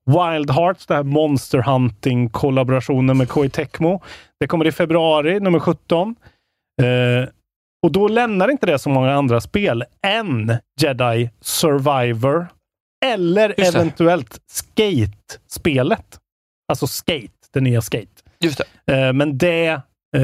[0.07, 4.03] Wild Hearts, det här Monster Hunting-kollaborationen med Koei Tecmo.
[4.41, 6.15] Det kommer i februari, nummer 17.
[6.83, 7.29] Eh,
[7.83, 12.47] och då lämnar inte det så många andra spel än Jedi Survivor
[13.07, 16.19] eller eventuellt Skate-spelet.
[16.69, 18.07] Alltså Skate, det nya Skate.
[18.41, 18.93] Just det.
[19.07, 19.81] Eh, men det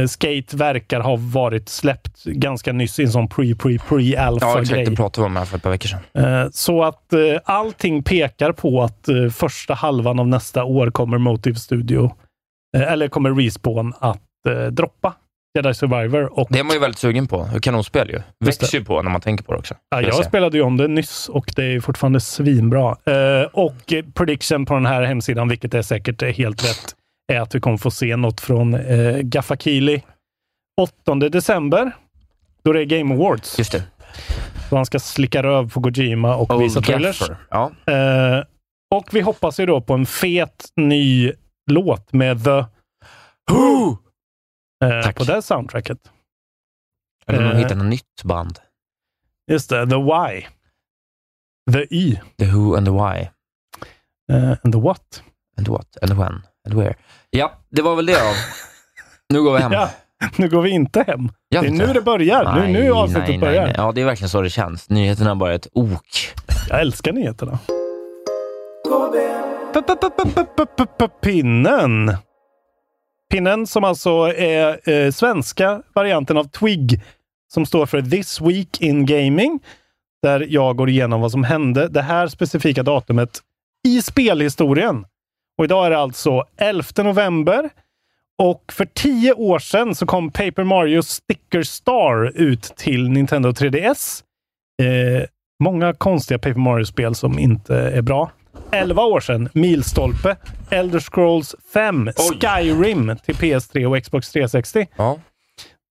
[0.08, 3.38] Skate verkar ha varit släppt ganska nyss i en sån Ja, exakt.
[3.38, 4.96] Det pre-pre-pre-alpha-grej.
[4.96, 6.00] pratade vi om här för ett par veckor sedan.
[6.42, 11.18] Eh, så att eh, allting pekar på att eh, första halvan av nästa år kommer
[11.18, 12.14] Motive Studio,
[12.76, 15.14] eh, eller kommer Respawn att eh, droppa
[15.56, 16.38] Jedi Survivor.
[16.38, 17.48] Och, Det är man ju väldigt sugen på.
[17.62, 18.20] Kanonspel ju.
[18.44, 19.74] Växer ju på när man tänker på det också.
[19.90, 20.28] ja, jag säga.
[20.28, 22.96] spelade ju om det nyss och det är fortfarande svinbra.
[23.04, 26.94] Eh, och eh, prediction på den här hemsidan, vilket är säkert helt rätt,
[27.32, 30.02] är att vi kommer få se något från eh, Gaffakili
[30.80, 31.92] 8 december,
[32.62, 33.58] då det är Game Awards.
[33.58, 33.84] Just det.
[34.70, 37.18] Då han ska slicka röv på Kojima och visa Old trailers.
[37.20, 37.36] Gaffer.
[37.50, 37.72] Ja.
[37.92, 38.44] Eh,
[38.94, 41.32] och vi hoppas ju då på en fet ny
[41.70, 42.64] låt med The
[43.52, 43.98] Who
[44.84, 45.98] eh, på det soundtracket.
[47.26, 47.58] Eller om de Eh.
[47.58, 48.58] hittar något nytt band.
[49.50, 50.46] Just det, The Why.
[51.72, 52.20] The Y.
[52.38, 53.28] The Who and the Why.
[54.32, 55.22] eh, and the What.
[55.58, 55.96] And what.
[56.02, 56.42] And when.
[56.74, 56.94] Where.
[57.30, 58.32] Ja, det var väl det då.
[59.28, 59.72] Nu går vi hem.
[60.18, 61.28] Ja, nu går vi inte hem.
[61.50, 62.54] Gör Det är nu det börjar.
[62.60, 63.62] Nu, nu avsnittet nej, börjar.
[63.64, 63.74] nej, nej.
[63.76, 64.90] Ja, det är verkligen så det känns.
[64.90, 66.34] Nyheterna är bara ett ok.
[66.68, 67.58] Jag älskar nyheterna.
[71.22, 72.16] Pinnen.
[73.30, 77.02] Pinnen som alltså är eh, svenska varianten av Twig
[77.52, 79.60] som står för This Week in Gaming.
[80.22, 83.40] Där jag går igenom vad som hände det här specifika datumet
[83.86, 85.04] i spelhistorien.
[85.58, 87.70] Och idag är det alltså 11 november.
[88.38, 94.22] Och för tio år sedan så kom Paper Mario Sticker Star ut till Nintendo 3DS.
[94.82, 95.26] Eh,
[95.62, 98.30] många konstiga Paper Mario-spel som inte är bra.
[98.70, 100.36] 11 år sedan, milstolpe,
[100.70, 102.38] Elder Scrolls 5, Oj.
[102.40, 104.86] Skyrim till PS3 och Xbox 360.
[104.96, 105.18] Ja.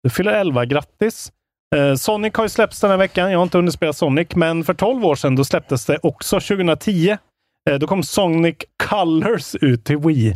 [0.04, 1.32] Du fyller 11, grattis!
[1.76, 3.32] Eh, Sonic har ju släppts den här veckan.
[3.32, 6.40] Jag har inte hunnit spela Sonic, men för 12 år sedan då släpptes det också
[6.40, 7.18] 2010.
[7.70, 10.30] Eh, då kom Sonic Colors ut till Wii.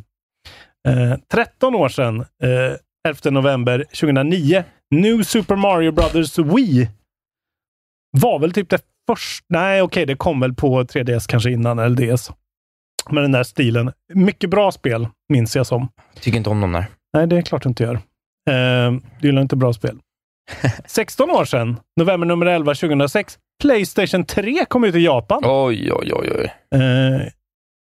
[0.88, 2.76] Eh, 13 år sedan, eh,
[3.08, 4.64] 11 november 2009,
[4.96, 6.90] New Super Mario Brothers Wii.
[8.18, 9.46] Var väl typ det första...
[9.50, 12.32] Nej, okej, det kom väl på 3DS kanske innan, eller DS.
[13.10, 13.92] Med den där stilen.
[14.14, 15.88] Mycket bra spel, minns jag som.
[16.22, 16.86] Tycker inte om dem där.
[17.14, 17.94] Nej, det är klart du inte gör.
[18.50, 20.00] Eh, du gillar inte bra spel.
[20.86, 25.42] 16 år sedan, november nummer 11 2006, Playstation 3 kom ut i Japan.
[25.46, 26.54] Oj, oj, oj, oj.
[26.80, 27.22] Eh,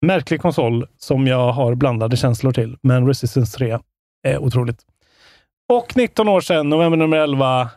[0.06, 3.78] märklig konsol som jag har blandade känslor till, men Resistance 3
[4.28, 4.78] är otroligt.
[5.72, 7.70] Och 19 år sedan, november nummer 11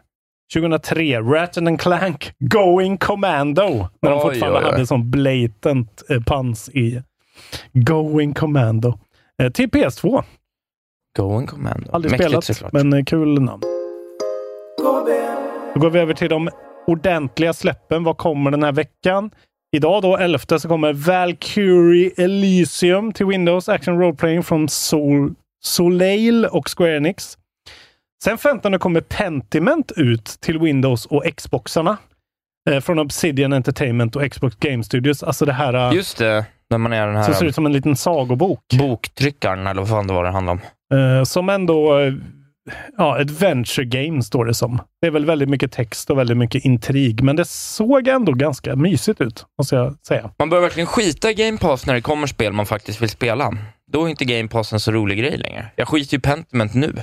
[0.53, 3.88] 2003, Ratchet and Clank Going Commando.
[4.01, 4.71] När de Oj, fortfarande oj, oj.
[4.71, 7.01] hade sån blatant eh, pans i
[7.73, 8.99] Going Commando.
[9.43, 10.23] Eh, till PS2.
[11.17, 11.91] Going Commando.
[11.91, 12.73] Aldrig Mäktigt spelat, såklart.
[12.73, 13.62] men eh, kul namn.
[15.73, 16.49] Då går vi över till de
[16.88, 18.04] ordentliga släppen.
[18.04, 19.32] Vad kommer den här veckan?
[19.76, 26.45] Idag då, 11, så kommer Valkyrie Elysium till Windows Action Role Playing från Sol Soleil
[26.45, 27.38] och Square Enix.
[28.24, 31.98] Sen 15 kommer Pentiment ut till Windows och Xboxarna.
[32.69, 35.24] Eh, från Obsidian Entertainment och Xbox Game Studios.
[35.24, 37.65] Alltså det här eh, Just det, när man är den som ser här ut som
[37.65, 38.60] en liten sagobok.
[38.80, 40.98] boktryckaren, eller vad fan det var det handlade om.
[40.98, 42.12] Eh, som ändå...
[42.97, 44.82] Ja, adventure game står det som.
[45.01, 48.75] Det är väl väldigt mycket text och väldigt mycket intrig, men det såg ändå ganska
[48.75, 50.32] mysigt ut, måste jag säga.
[50.39, 53.58] Man bör verkligen skita i Game Pass när det kommer spel man faktiskt vill spela.
[53.91, 55.65] Då är inte Game Pass en så rolig grej längre.
[55.75, 56.93] Jag skiter ju i Pentiment nu.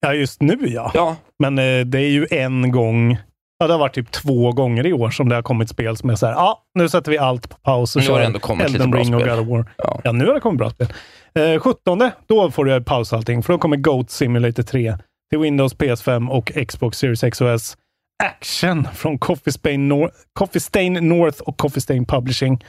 [0.00, 0.90] Ja, just nu ja.
[0.94, 3.18] Ja, Men eh, det är ju en gång...
[3.58, 6.10] Ja, det har varit typ två gånger i år som det har kommit spel som
[6.10, 8.66] är så här, ja, nu sätter vi allt på paus och Nu kör ändå kommit
[8.66, 9.20] Elden Ring och.
[9.22, 9.70] God of War.
[9.76, 10.00] ja.
[10.04, 10.88] Ja, nu har det kommit bra spel.
[11.34, 14.96] Eh, 17, då får du pausa allting, för då kommer Goat Simulator 3
[15.30, 17.76] till Windows, PS5 och Xbox Series X och S.
[18.24, 22.64] action från Coffee Stain, Nor- Coffee Stain North och Coffee Stain Publishing.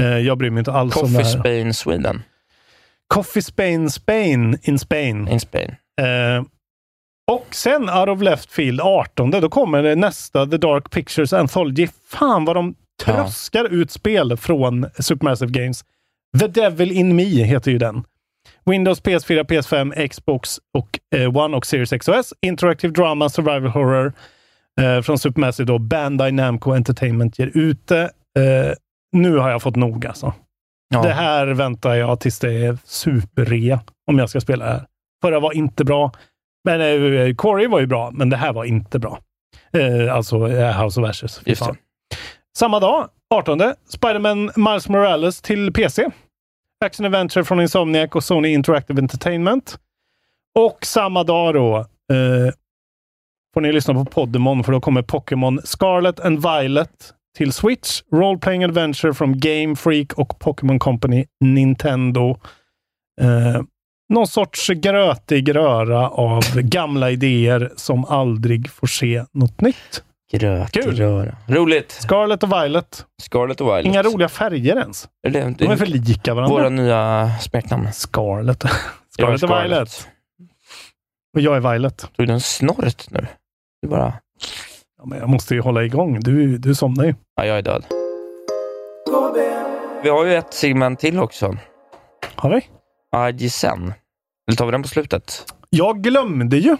[0.00, 1.40] Eh, jag bryr mig inte alls om det Coffee här.
[1.40, 2.22] Spain Sweden.
[3.14, 5.28] Coffee Spain Spain in Spain.
[5.28, 5.70] In Spain.
[6.00, 6.44] Eh,
[7.30, 11.88] och sen out of left field 18, då kommer nästa The Dark Pictures Anthology.
[12.08, 15.84] Fan vad de tröskar ut spel från Supermassive Games.
[16.40, 18.04] The Devil in Me heter ju den.
[18.64, 22.34] Windows, PS4, PS5, Xbox och eh, One och Series XOS.
[22.40, 24.12] Interactive Drama, Survival Horror
[24.80, 25.78] eh, från Supermassive då.
[25.78, 28.02] Bandai Namco Entertainment ger ut det.
[28.38, 28.72] Eh,
[29.12, 30.34] nu har jag fått nog alltså.
[30.88, 31.02] Ja.
[31.02, 34.86] Det här väntar jag tills det är superrea om jag ska spela det här.
[35.22, 36.12] Förra var inte bra.
[36.64, 39.18] Men eh, Corey var ju bra, men det här var inte bra.
[39.72, 41.40] Eh, alltså eh, House of Ashes.
[42.58, 46.10] Samma dag, 18, Spider-Man Miles Morales till PC.
[46.84, 49.78] Action Adventure från Insomniac och Sony Interactive Entertainment.
[50.58, 52.52] Och samma dag då eh,
[53.54, 58.02] får ni lyssna på Poddemon för då kommer Pokémon Scarlet and Violet till Switch.
[58.12, 62.30] Role Playing Adventure från Game Freak och Pokémon Company Nintendo.
[63.20, 63.62] Eh,
[64.12, 70.02] någon sorts grötig röra av gamla idéer som aldrig får se något nytt.
[70.32, 70.96] Gröt Kul.
[70.96, 71.36] röra.
[71.48, 71.92] Roligt.
[71.92, 73.06] Scarlet och Violet.
[73.22, 73.86] Scarlet och Violet.
[73.86, 75.08] Inga roliga färger ens.
[75.26, 76.56] Är det, De är för lika varandra.
[76.56, 77.92] Våra nya smeknamn.
[77.92, 78.64] Scarlet.
[79.10, 80.08] Scarlet och Violet.
[81.34, 82.06] Och jag är Violet.
[82.16, 83.26] Tog du en snort nu?
[83.82, 84.12] Du bara...
[84.98, 86.20] Ja, men jag måste ju hålla igång.
[86.20, 87.14] Du, du somnar ju.
[87.36, 87.84] Ja, jag är död.
[90.02, 91.56] Vi har ju ett segment till också.
[92.34, 92.66] Har vi?
[93.30, 93.92] IGSN.
[94.52, 95.54] Eller tar vi den på slutet?
[95.70, 96.76] Jag glömde ju,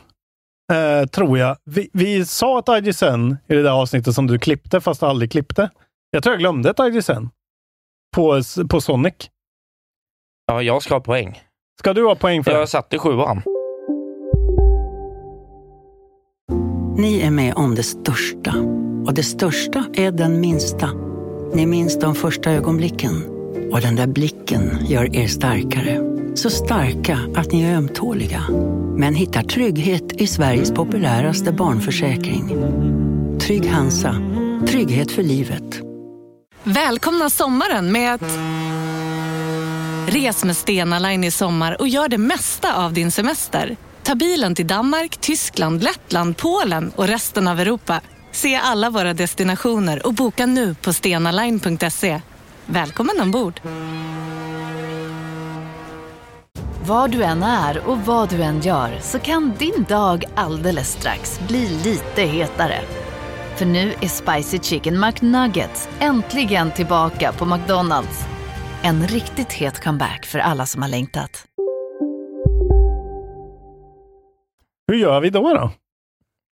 [0.73, 1.57] eh, tror jag.
[1.65, 5.31] Vi, vi sa att IGSN i det där avsnittet som du klippte, fast du aldrig
[5.31, 5.71] klippte.
[6.11, 7.29] Jag tror jag glömde ett IGSN
[8.17, 9.15] på, på Sonic.
[10.47, 11.43] Ja, jag ska ha poäng.
[11.81, 12.59] Ska du ha poäng för det?
[12.59, 13.43] Jag satte sjuan.
[16.97, 18.55] Ni är med om det största.
[19.07, 20.91] Och det största är den minsta.
[21.55, 23.25] Ni minns de första ögonblicken.
[23.73, 26.12] Och den där blicken gör er starkare.
[26.35, 28.45] Så starka att ni är ömtåliga.
[28.97, 32.49] Men hittar trygghet i Sveriges populäraste barnförsäkring.
[33.41, 34.17] Trygg Hansa.
[34.69, 35.81] Trygghet för livet.
[36.65, 38.39] Välkomna sommaren med att...
[40.15, 43.77] Res med Stena Line i sommar och gör det mesta av din semester.
[44.03, 48.01] Ta bilen till Danmark, Tyskland, Lettland, Polen och resten av Europa.
[48.33, 52.21] Se alla våra destinationer och boka nu på stenaline.se.
[52.67, 53.61] Välkommen ombord!
[56.87, 61.41] Var du än är och vad du än gör så kan din dag alldeles strax
[61.49, 62.79] bli lite hetare.
[63.57, 68.27] För nu är Spicy Chicken McNuggets äntligen tillbaka på McDonalds.
[68.83, 71.45] En riktigt het comeback för alla som har längtat.
[74.93, 75.55] Hur gör vi då?
[75.55, 75.71] Då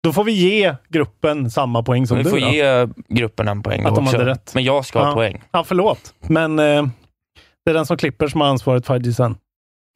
[0.02, 2.30] Då får vi ge gruppen samma poäng som Vi du.
[2.30, 2.46] får då.
[2.48, 4.54] ge gruppen en poäng Att de hade rätt.
[4.54, 5.14] Men jag ska ha Ja.
[5.14, 5.42] poäng.
[5.52, 6.14] Ja, förlåt.
[6.20, 6.86] Men eh,
[7.64, 9.22] det är den som klipper som har ansvaret för IGSN.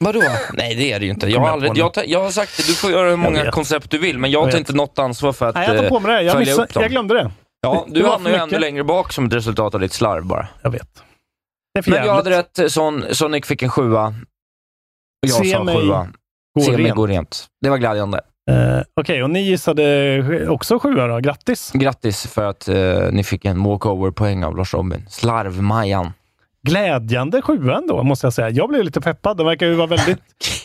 [0.04, 0.22] Vadå?
[0.52, 1.26] Nej, det är det ju inte.
[1.28, 3.98] Jag har, aldrig, jag, jag har sagt det, du får göra hur många koncept du
[3.98, 6.00] vill, men jag Jag tar inte något ansvar för att Nej, jag tar eh, på
[6.00, 6.22] mig det.
[6.22, 7.30] Jag, missade, jag glömde det.
[7.61, 10.48] Ja, du var hamnar ju ännu längre bak som ett resultat av ditt slarv bara.
[10.62, 11.02] Jag vet.
[11.74, 12.72] Det är Men jag hade rätt.
[12.72, 14.14] Son, Sonic fick en sjua.
[15.20, 16.09] Jag Se sa mig sjua.
[16.59, 16.96] gå Se mig rent.
[16.96, 17.46] gå rent.
[17.61, 18.20] Det var glädjande.
[18.50, 21.18] Eh, Okej, och ni gissade också sjua då.
[21.20, 21.70] Grattis!
[21.74, 25.07] Grattis för att eh, ni fick en walkover-poäng av Lars Robin.
[25.11, 26.12] Slarv-Majan.
[26.64, 28.50] Glädjande sjua ändå, måste jag säga.
[28.50, 29.37] Jag blev lite peppad.
[29.37, 30.18] Det verkar ju vara väldigt...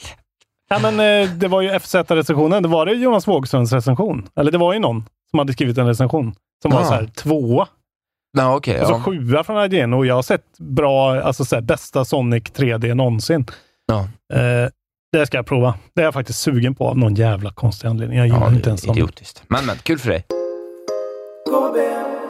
[0.70, 2.64] ja, men, eh, det var ju FZ-recensionen.
[2.64, 4.28] Det var det Jonas Wågströms recension.
[4.36, 6.86] Eller det var ju någon som hade skrivit en recension som var Ah.
[6.86, 7.68] så här tvåa.
[8.34, 8.82] Nej, okej.
[8.82, 9.02] Och så ja.
[9.04, 13.46] sjua från IGN och jag har sett bra, alltså så här, bästa Sonic 3D någonsin.
[13.88, 14.00] Ja.
[14.40, 14.70] Eh,
[15.12, 15.74] det ska jag prova.
[15.96, 18.18] Det är jag faktiskt sugen på av någon jävla konstig anledning.
[18.18, 18.98] Jag gillar Ja, inte det ens är Sonic.
[18.98, 19.44] idiotiskt.
[19.48, 20.26] Men, men, kul för dig.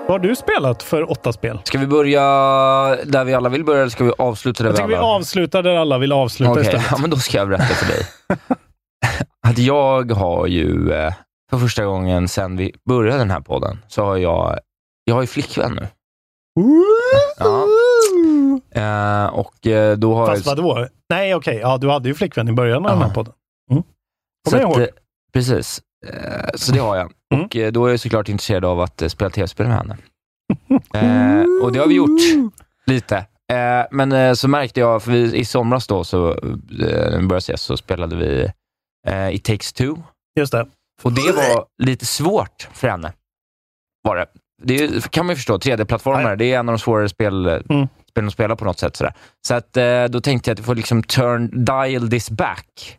[0.09, 1.59] Vad har du spelat för åtta spel?
[1.63, 2.21] Ska vi börja
[3.05, 5.05] där vi alla vill börja, eller ska vi avsluta där Jag vi tycker vi alla...
[5.07, 6.85] avslutar där alla vill avsluta Okej, istället.
[6.91, 8.05] ja, men då ska jag berätta för dig.
[9.47, 11.13] att jag har ju, eh,
[11.51, 14.59] för första gången sedan vi började den här podden, så har jag,
[15.03, 15.87] jag har ju flickvän nu.
[17.39, 17.65] Ja.
[18.71, 20.55] Eh, och eh, då har Fast jag...
[20.55, 20.87] vadå?
[21.09, 21.57] Nej, okej.
[21.61, 22.95] Ja, du hade ju flickvän i början av Ja.
[22.95, 23.33] den här podden.
[23.71, 23.83] Mm.
[24.49, 24.87] Kommer jag ihåg.
[25.33, 25.81] precis.
[26.07, 27.11] Eh, så det har jag.
[27.33, 27.45] Mm.
[27.45, 29.97] Och eh, då är jag såklart intresserad av att eh, spela tv-spel med henne.
[30.93, 32.19] Eh, och det har vi gjort
[32.85, 33.17] lite.
[33.51, 37.61] Eh, men eh, så märkte jag, för vi, i somras då, så, eh, började ses,
[37.61, 38.51] så spelade vi
[39.31, 39.95] It takes two.
[40.39, 40.67] Just det.
[41.03, 43.13] Och det var lite svårt för henne.
[44.03, 44.25] Var det.
[44.63, 45.57] Det kan man ju förstå.
[45.57, 47.87] 3D-plattformar, det är en av de svårare spel, Mm.
[48.09, 48.95] spelen att spela på något sätt.
[48.95, 49.13] Sådär.
[49.47, 49.77] Så att,
[50.09, 52.97] då tänkte jag att vi får liksom turn, dial this back.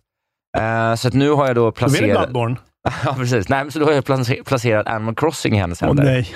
[0.98, 2.18] Så att nu har jag då Då blir det placerat...
[2.30, 2.56] Bloodborne.
[3.04, 3.48] Ja, precis.
[3.48, 6.04] Nej, så då har jag placer- placerat Animal Crossing i hennes Åh händer.
[6.04, 6.28] nej.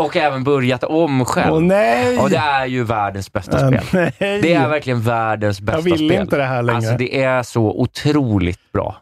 [0.00, 1.52] Och även börjat om själv.
[1.54, 2.18] Åh nej!
[2.18, 4.10] Och det är ju världens bästa Äh, spel.
[4.18, 4.40] nej.
[4.42, 6.12] Det är verkligen världens bästa Jag vill spel.
[6.22, 6.76] inte det här längre.
[6.76, 8.96] Alltså det är så otroligt bra.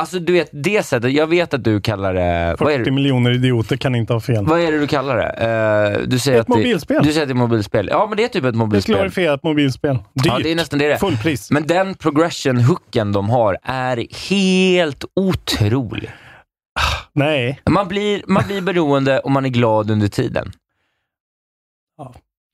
[0.00, 2.56] Alltså du vet, det sättet, jag vet att du kallar det...
[2.58, 4.44] Vad är 40 det, miljoner idioter kan inte ha fel.
[4.46, 6.00] vad är det du kallar det?
[6.02, 7.02] Eh, du säger Ett att det, mobilspel.
[7.04, 7.88] Du säger att det är mobilspel.
[7.90, 8.94] Ja, men det är typ ett Ett mobilspel.
[8.94, 9.94] glorifierat mobilspel.
[9.94, 10.26] Dyrt.
[10.26, 10.98] Ja, det är nästan det det.
[10.98, 11.50] Fullpris.
[11.50, 16.10] Men den progression-hooken de har är helt otrolig.
[17.12, 17.60] Nej.
[17.70, 20.52] Man blir, man blir beroende och man är glad under tiden.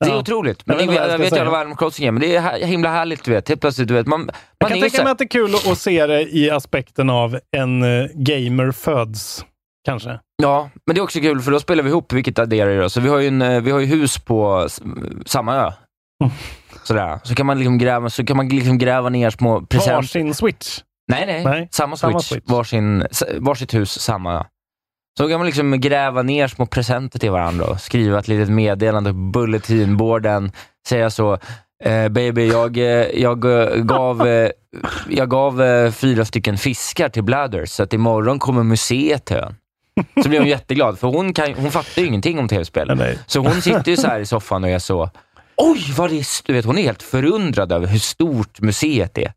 [0.05, 0.65] Det är otroligt.
[0.65, 3.23] Men Jag vet jag, vet ju alla Animal Crossing är, men det är himla härligt.
[3.23, 3.49] Du vet.
[3.49, 5.77] Helt plötsligt, du vet, man, man Jag kan tänka mig att det är kul att,
[5.77, 9.45] se det i aspekten av en eh, gamer föds,
[9.85, 10.19] kanske.
[10.43, 12.89] Ja, men det är också kul för då spelar vi ihop, vilket adderar ju.
[12.89, 14.67] Så vi har ju, en, eh, vi har ju hus på
[15.25, 15.71] samma ö.
[16.23, 16.33] Mm.
[16.83, 17.19] Sådär.
[17.23, 19.95] Så kan man liksom gräva, så kan man liksom gräva ner små presenter.
[19.95, 20.79] Varsin switch.
[21.11, 22.29] Nej, nej, Nej, Samma samma switch.
[22.29, 22.49] switch.
[22.49, 24.43] Varsin, varsitt hus, samma ö.
[25.17, 29.09] Så kan man liksom gräva ner små presenter till varandra och skriva ett litet meddelande
[29.09, 30.51] på bulletinborden.
[30.87, 31.37] Säga så,
[31.83, 32.83] eh, baby, jag, eh,
[33.21, 34.49] jag eh, gav, eh,
[35.09, 39.55] jag gav eh, fyra stycken fiskar till Blathers, så att imorgon kommer museet till ön.
[40.23, 42.97] Så blir hon jätteglad, för hon, kan, hon fattar ju ingenting om tv-spel.
[42.97, 43.17] Nej.
[43.27, 45.09] Så hon sitter ju så här i soffan och är så,
[45.57, 49.17] oj, vad det är, st-" du vet, hon är helt förundrad över hur stort museet
[49.17, 49.33] är.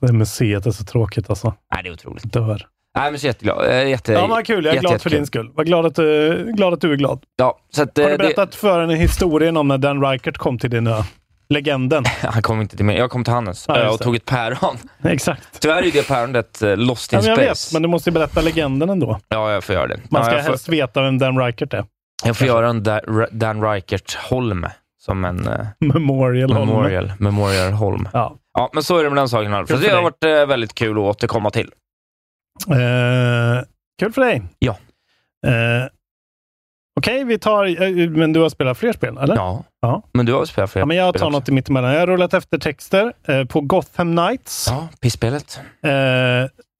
[0.00, 1.54] Det museet är så tråkigt alltså.
[1.74, 2.32] Nej, det är otroligt.
[2.32, 2.66] Dör.
[2.96, 3.66] Nej, men så jätteglad.
[3.68, 4.64] Eh, Jätte, Ja, men kul.
[4.64, 5.18] Jag är jätte- glad för jättekul.
[5.18, 5.50] din skull.
[5.54, 7.22] Var glad att, uh, glad att du är glad.
[7.36, 10.38] Ja, så att, Har eh, du det, berättat för henne historien om när Dan Reichert
[10.38, 11.02] kom till din ö?
[11.48, 12.04] Legenden.
[12.22, 12.96] han kom inte till mig.
[12.98, 14.04] Jag kom till Hannes Ja, eh, och det.
[14.04, 14.76] tog ett päron.
[15.04, 15.60] Exakt.
[15.60, 17.68] Tyvärr är det päronet eh, lost in Ja, men jag space.
[17.68, 19.20] vet, men du måste ju berätta legenden ändå.
[19.28, 20.00] Ja, jag får göra det.
[20.10, 21.84] Man ja, ska får, helst veta vem Dan Reichert är.
[22.24, 26.68] jag får göra en Da- Dan Reichert-holme som en eh, Memorial Holm.
[26.68, 28.08] memorial, memorial holm.
[28.12, 28.36] Ja.
[28.54, 29.66] Ja, men så är det med den saken.
[29.66, 31.70] för det har varit eh, väldigt kul att återkomma till.
[32.70, 33.64] Eh,
[33.98, 34.42] kul för dig.
[34.58, 34.76] Ja.
[35.46, 35.88] Eh,
[37.00, 37.82] Okej, vi tar...
[37.82, 39.34] eh, Men du har spelat fler spel, eller?
[39.36, 40.02] Ja, Ja.
[40.12, 41.38] men du har spelat fler Ja, men jag tar också?
[41.38, 41.92] något i mittemellan.
[41.92, 44.66] Jag har rullat efter texter eh, på Gotham Knights.
[44.70, 45.60] Ja, pisspelet.
[45.82, 45.90] Eh,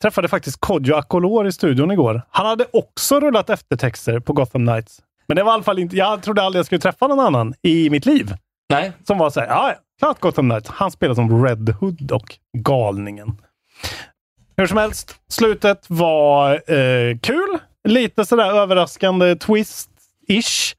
[0.03, 2.23] träffade faktiskt Kodjo Akolor i studion igår.
[2.31, 5.01] Han hade också rullat eftertexter på Gotham Knights.
[5.29, 7.55] Men det var i alla fall inte, jag trodde aldrig jag skulle träffa någon annan
[7.63, 8.35] i mitt liv
[8.71, 10.69] Nej, som var så här, ja, ja, klart Gotham Knights.
[10.71, 13.37] Han spelar som Red Hood och galningen.
[14.57, 17.59] Hur som helst, slutet var eh, kul.
[17.89, 20.75] Lite sådär överraskande twist-ish.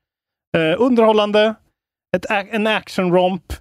[0.58, 1.56] Eh, underhållande.
[2.18, 3.54] Ett, en action-romp.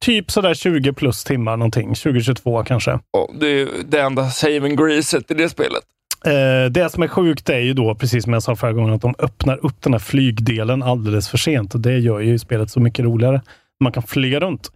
[0.00, 1.94] Typ sådär 20 plus timmar någonting.
[1.94, 2.92] 2022 kanske.
[2.92, 5.82] och det är det enda saving greaset i det spelet.
[6.24, 9.02] Eh, det som är sjukt är ju då, precis som jag sa förra gången, att
[9.02, 11.74] de öppnar upp den här flygdelen alldeles för sent.
[11.74, 13.40] Och det gör ju spelet så mycket roligare.
[13.80, 14.70] Man kan flyga runt.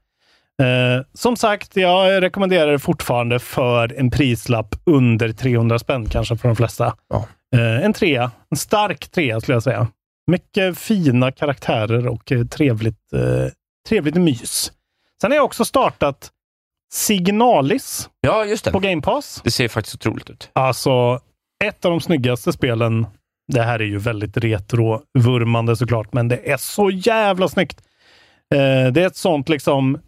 [0.63, 6.49] Eh, som sagt, jag rekommenderar det fortfarande för en prislapp under 300 spänn kanske för
[6.49, 6.95] de flesta.
[7.09, 7.27] Ja.
[7.57, 8.31] Eh, en trea.
[8.51, 9.89] En stark trea skulle jag säga.
[10.31, 13.21] Mycket fina karaktärer och eh, trevligt, eh,
[13.89, 14.73] trevligt mys.
[15.21, 16.31] Sen har jag också startat
[16.93, 18.71] Signalis Ja, just det.
[18.73, 19.41] på Game Pass.
[19.45, 20.51] Det ser faktiskt otroligt ut.
[20.53, 21.21] Alltså,
[21.65, 23.07] ett av de snyggaste spelen.
[23.53, 27.81] Det här är ju väldigt retro-vurmande såklart, men det är så jävla snyggt.
[28.55, 29.99] Eh, det är ett sånt liksom...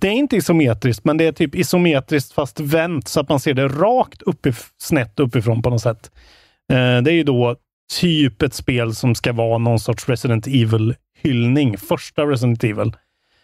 [0.00, 3.54] Det är inte isometriskt, men det är typ isometriskt fast vänt så att man ser
[3.54, 6.10] det rakt uppif snett uppifrån på något sätt.
[6.72, 7.56] Eh, det är ju då
[8.00, 11.76] typ ett spel som ska vara någon sorts Resident Evil-hyllning.
[11.76, 12.92] Första Resident Evil.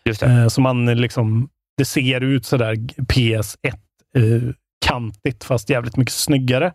[0.05, 0.27] Just det.
[0.27, 3.75] Eh, så man liksom, det ser ut sådär PS1
[4.17, 6.73] eh, fast jävligt mycket snyggare.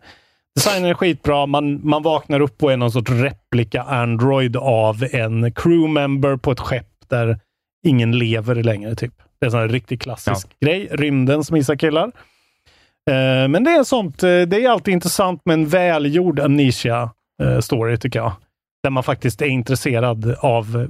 [0.54, 1.46] Designen är skitbra.
[1.46, 6.60] Man, man vaknar upp och är någon sorts replika Android av en crewmember på ett
[6.60, 7.40] skepp där
[7.86, 8.94] ingen lever längre.
[8.94, 9.14] Typ.
[9.42, 10.88] Det är en sån här riktigt klassisk grej.
[10.90, 12.04] Rymden som Isak gillar.
[13.10, 14.22] Eh, men det är sånt.
[14.22, 18.32] eh, Det är alltid intressant med en välgjord Amnesia-story tycker jag.
[18.82, 20.88] Där man faktiskt är intresserad av eh,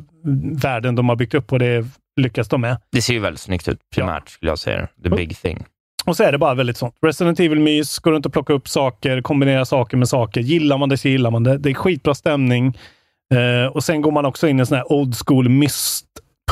[0.62, 1.86] världen de har byggt upp och det
[2.20, 2.76] lyckas de med.
[2.92, 4.88] Det ser ju väldigt snyggt ut primärt, skulle jag säga.
[5.04, 5.64] The big thing.
[6.04, 6.94] Och så är det bara väldigt sånt.
[7.06, 10.40] Resident Evil-mys, går runt och plocka upp saker, kombinera saker med saker.
[10.40, 11.58] Gillar man det så gillar man det.
[11.58, 12.78] Det är skitbra stämning.
[13.34, 15.48] Eh, och sen går man också in i en sån här old school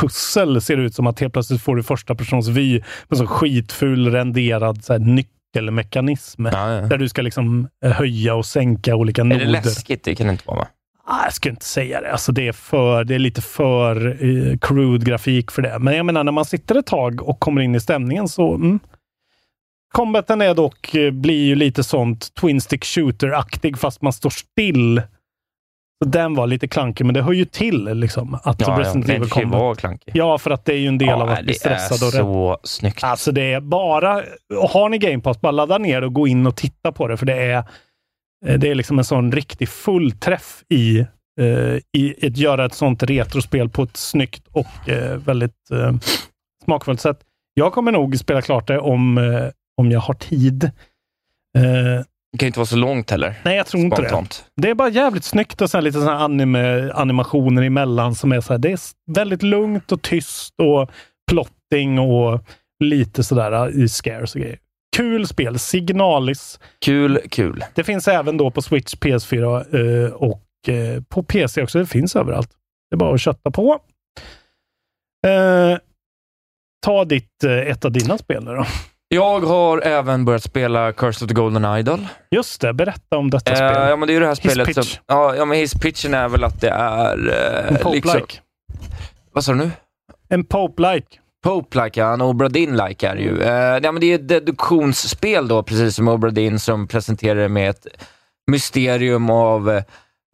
[0.01, 0.61] myst-pussel.
[0.61, 4.13] Ser det ut som att helt plötsligt får du första persons vy med sån skitful
[4.13, 6.47] renderad så här, nyckelmekanism.
[6.47, 6.81] Ja, ja.
[6.81, 9.45] Där du ska liksom eh, höja och sänka olika Är noder.
[9.45, 10.05] det läskigt?
[10.05, 10.67] Det kan det inte vara, va?
[11.07, 12.13] Ah, jag skulle inte säga det.
[12.13, 15.79] Alltså det, är för, det är lite för eh, crude grafik för det.
[15.79, 18.55] Men jag menar, när man sitter ett tag och kommer in i stämningen så...
[18.55, 18.81] Mm.
[19.93, 25.03] Combaten är dock, eh, blir ju lite sånt Twin Stick Shooter-aktig fast man står still.
[26.05, 28.81] Så den var lite klankig, men det hör ju till liksom, att Ja, ja.
[28.81, 29.61] Resident Den Evil Combat.
[29.61, 30.13] vara klankig.
[30.15, 32.15] Ja, för att det är ju en del av att bli det är stressad och
[32.15, 32.21] rädd.
[32.21, 33.05] så snyggt.
[33.05, 34.23] Alltså det är bara,
[34.63, 37.17] och har ni Game Pass, bara ladda ner och gå in och titta på det,
[37.17, 37.65] för det är
[38.41, 40.99] det är liksom en sån riktig fullträff i,
[41.41, 45.95] eh, i att göra ett sånt retrospel på ett snyggt och eh, väldigt eh,
[46.65, 47.21] smakfullt sätt.
[47.55, 49.19] Jag kommer nog spela klart det om,
[49.77, 50.71] om jag har tid.
[52.33, 53.35] Det kan ju inte vara så långt heller.
[53.45, 54.45] nej, jag tror inte Spontant.
[54.55, 54.63] det.
[54.63, 58.53] Det är bara jävligt snyggt och sen lite såna anime, animationer emellan som är så
[58.53, 58.79] här, det är
[59.13, 60.91] väldigt lugnt och tyst och
[61.31, 62.45] plotting och
[62.85, 64.59] lite sådär äh, i scares och grejer.
[64.97, 66.61] Kul spel, Signalis.
[66.85, 67.65] Kul, kul.
[67.75, 71.79] Det finns även då på Switch, PS4 eh, och eh, på PC också.
[71.79, 72.51] Det finns överallt.
[72.91, 73.79] Det är bara att kötta på.
[75.27, 75.79] Eh,
[76.87, 78.65] ta ditt, ett av dina spel nu då.
[79.15, 82.07] Jag har även börjat spela Curse of the Golden Idol.
[82.31, 83.89] Just det, berätta om detta Eh, spel.
[83.89, 84.95] ja, men det är ju det här His spelet pitch.
[84.95, 85.03] som...
[85.07, 87.17] Ja, ja, men hisspitchen är väl att det är...
[87.69, 87.95] En Eh, Pope-like.
[87.95, 88.43] liksom,
[89.33, 89.71] vad sa du nu?
[90.29, 91.07] En Pope-like.
[91.47, 92.13] Pope-like, ja.
[92.13, 93.43] En Obra Dinn-like är det ju.
[93.43, 97.49] Eh, ja, men det är ett deduktionsspel då, precis som Obra Dinn, som presenterar det
[97.49, 97.87] med ett
[98.51, 99.83] mysterium av eh,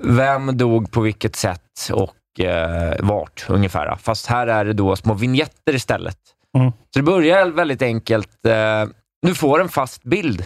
[0.05, 3.97] vem dog på vilket sätt och eh, vart ungefär.
[3.97, 6.18] Fast här är det då små vignetter istället.
[6.57, 6.72] Mm.
[6.72, 8.46] Så det börjar väldigt enkelt.
[8.46, 8.84] Eh,
[9.22, 10.44] du får en fast bild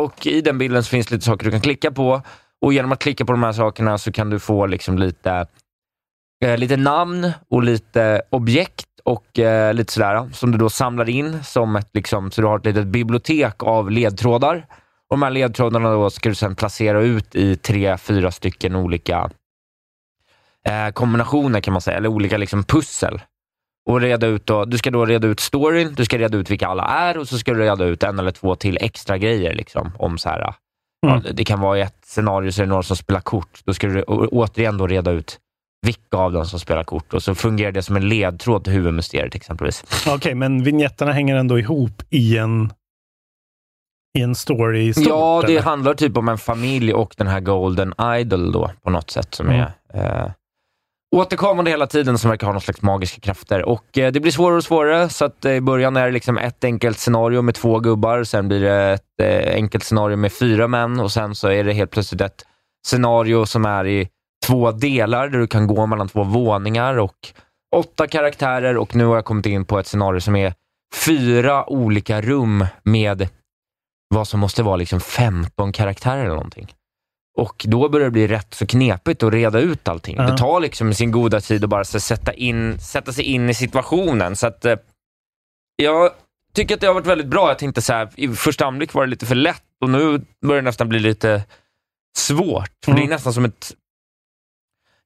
[0.00, 2.22] och i den bilden så finns lite saker du kan klicka på
[2.60, 5.46] och genom att klicka på de här sakerna så kan du få liksom lite,
[6.44, 11.44] eh, lite namn och lite objekt och eh, lite sådär som du då samlar in
[11.44, 14.66] som ett, liksom, så du har ett litet bibliotek av ledtrådar.
[15.08, 19.30] Och de här ledtrådarna då ska du sedan placera ut i tre, fyra stycken olika
[20.66, 23.20] eh, kombinationer kan man säga, eller olika liksom, pussel.
[23.88, 26.66] Och reda ut då, du ska då reda ut storyn, du ska reda ut vilka
[26.66, 29.54] alla är och så ska du reda ut en eller två till extra grejer.
[29.54, 30.54] Liksom, om så här,
[31.06, 31.22] Mm.
[31.24, 33.60] ja, Det kan vara i ett scenario så är det några som spelar kort.
[33.64, 35.38] Då ska du återigen då reda ut
[35.86, 39.34] vilka av dem som spelar kort och så fungerar det som en ledtråd till huvudmysteriet
[39.34, 39.84] exempelvis.
[40.08, 42.72] Okej, men vigneterna hänger ändå ihop i en,
[44.18, 45.06] i en story stort?
[45.08, 45.62] ja, det eller?
[45.62, 49.48] handlar typ om en familj och den här Golden Idol då, på något sätt, som
[49.48, 49.66] Mm.
[49.88, 50.30] är eh,
[51.16, 53.62] återkommande hela tiden, som verkar ha någon slags magiska krafter.
[53.62, 56.38] Och eh, Det blir svårare och svårare, så att eh, i början är det liksom
[56.38, 60.68] ett enkelt scenario med två gubbar, sen blir det ett eh, enkelt scenario med fyra
[60.68, 62.46] män och sen så är det helt plötsligt ett
[62.86, 64.08] scenario som är i
[64.46, 67.16] två delar, där du kan gå mellan två våningar och
[67.76, 70.54] åtta karaktärer och nu har jag kommit in på ett scenario som är
[71.06, 73.28] fyra olika rum med
[74.14, 76.74] vad som måste vara liksom 15 karaktärer eller någonting.
[77.38, 80.16] Och då börjar det bli rätt så knepigt att reda ut allting.
[80.16, 80.22] Ja.
[80.22, 83.54] Det tar liksom sin goda tid att bara så sätta, in, sätta sig in i
[83.54, 84.36] situationen.
[84.36, 84.76] Så att, eh,
[85.76, 86.10] jag
[86.54, 87.48] tycker att det har varit väldigt bra.
[87.48, 90.62] Jag tänkte så här, i första anblick var det lite för lätt och nu börjar
[90.62, 91.42] det nästan bli lite
[92.18, 92.70] svårt.
[92.84, 93.00] För Mm.
[93.00, 93.74] Det är nästan som ett...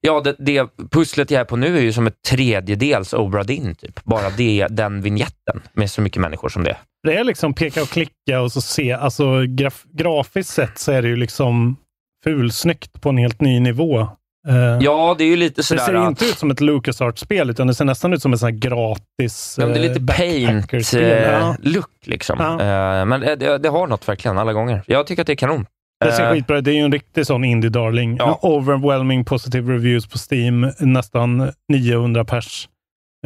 [0.01, 3.75] Ja, det, det pusslet jag är på nu är ju som ett tredjedels Obra Dinn,
[3.75, 4.03] typ.
[4.03, 6.77] Bara det, den vignetten med så mycket människor som det är.
[7.03, 11.01] Det är liksom peka och klicka och så se, alltså graf, grafiskt sett så är
[11.01, 11.77] det ju liksom
[12.25, 13.99] fulsnyggt på en helt ny nivå.
[14.47, 15.81] Eh, Ja, det är ju lite det sådär...
[15.85, 18.59] ser inte ut som ett LucasArts-spel, utan det ser nästan ut som ett sånt här
[18.59, 20.05] gratis Ja, men det är eh, lite.
[20.07, 20.13] Ja.
[20.17, 22.37] paint-look liksom.
[22.39, 22.51] Ja.
[22.99, 24.83] Eh, men det, det, det har något verkligen, alla gånger.
[24.87, 25.65] Jag tycker att det är kanon.
[26.05, 26.65] Det ser Eh, skitbra ut.
[26.65, 28.15] Det är ju en riktig sån indie-darling.
[28.19, 28.39] Ja.
[28.41, 30.71] Overwhelming positive reviews på Steam.
[30.79, 32.69] Nästan 900 pers.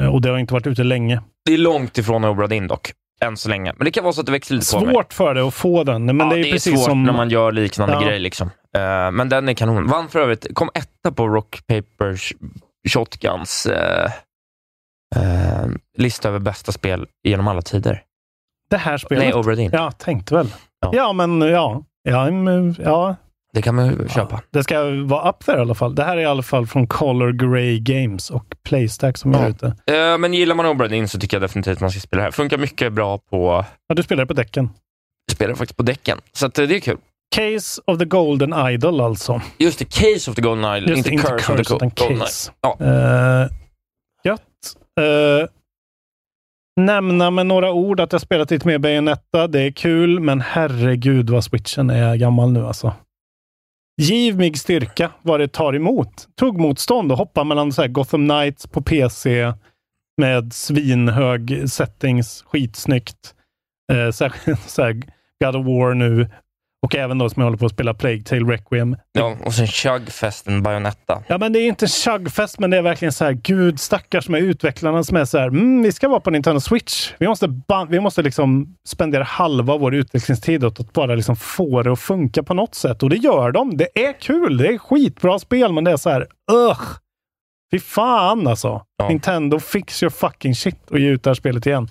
[0.02, 1.22] Eh, Och det har inte varit ute länge.
[1.46, 2.92] Det är långt ifrån Obra Dinn dock,
[3.26, 3.74] än så länge.
[3.78, 4.94] Men det kan vara så att det växer lite på mig.
[4.94, 6.06] Svårt för det att få den.
[6.06, 7.04] Men ja, det är ju precis svårt som...
[7.04, 8.02] när man gör liknande Ja.
[8.02, 8.20] grejer.
[8.20, 8.50] Liksom.
[8.78, 9.88] Eh, men den är kanon.
[9.88, 12.36] Vann för övrigt, kom etta på Rock Paper Sh-
[12.90, 14.12] Shotguns eh,
[15.16, 15.68] eh,
[15.98, 18.04] lista över bästa spel genom alla tider.
[18.70, 19.24] Det här spelet.
[19.24, 19.70] Nej, Obra Dinn.
[19.74, 20.54] Ja, tänkte väl.
[20.82, 20.92] Ja.
[20.94, 21.84] Ja, men ja.
[22.04, 23.16] Ja.
[23.54, 24.42] Det kan man ju köpa.
[24.52, 25.96] Det ska vara up there i alla fall.
[25.96, 29.48] Det här är i alla fall från Color Grey Games och Playstack som är Ja.
[29.50, 29.66] ute.
[29.68, 32.24] Eh, men gillar man Obra Dinn så tycker jag definitivt att man ska spela det
[32.24, 32.32] här.
[32.32, 34.70] Funkar mycket bra på, Ja, du spelar på däcken.
[35.32, 36.18] spelar faktiskt på däcken.
[36.34, 36.98] Så att, eh, det är kul.
[37.36, 39.42] Case of the Golden Idol alltså.
[39.58, 42.20] Just det, Case of the Golden Island, Just inte, det, Curse, of the utan Golden.
[42.20, 42.52] Case.
[42.62, 42.78] Ja.
[42.82, 43.48] Uh,
[44.24, 44.42] gött.
[45.00, 45.48] Eh,
[46.82, 49.48] nämna med några ord att jag spelat lite mer Bayonetta.
[49.48, 52.94] Det är kul, men herregud vad switchen är gammal nu alltså.
[54.02, 56.28] Giv mig styrka vad det tar emot.
[56.40, 59.54] Tuggmotstånd och hoppa mellan så här Gotham Knights på PC
[60.22, 63.36] med svinhög settings, skitsnyggt.
[63.92, 64.94] Eh, särskilt så här
[65.44, 66.28] God of War nu
[66.82, 68.96] och även då som jag håller på att spela Plague Tale Requiem.
[69.12, 71.24] ja, och sen Chugfesten Bayonetta.
[71.28, 74.42] Ja, men det är inte chugfest, men det är verkligen så här, gud stackars med
[74.42, 77.14] utvecklarna som är så här, mm, vi ska vara på Nintendo Switch.
[77.20, 77.48] Vi måste,
[77.90, 82.44] vi måste liksom spendera halva vår utvecklingstid åt att bara liksom få det att funka
[82.44, 83.04] på något sätt.
[83.04, 83.78] Och det gör de.
[83.78, 84.58] Det är kul.
[84.58, 86.82] Det är skitbra spel, men det är så här, ugh.
[87.72, 88.82] Fy fan alltså.
[88.98, 89.08] Ja.
[89.08, 91.88] Nintendo, fix your fucking shit och ge ut det här spelet igen.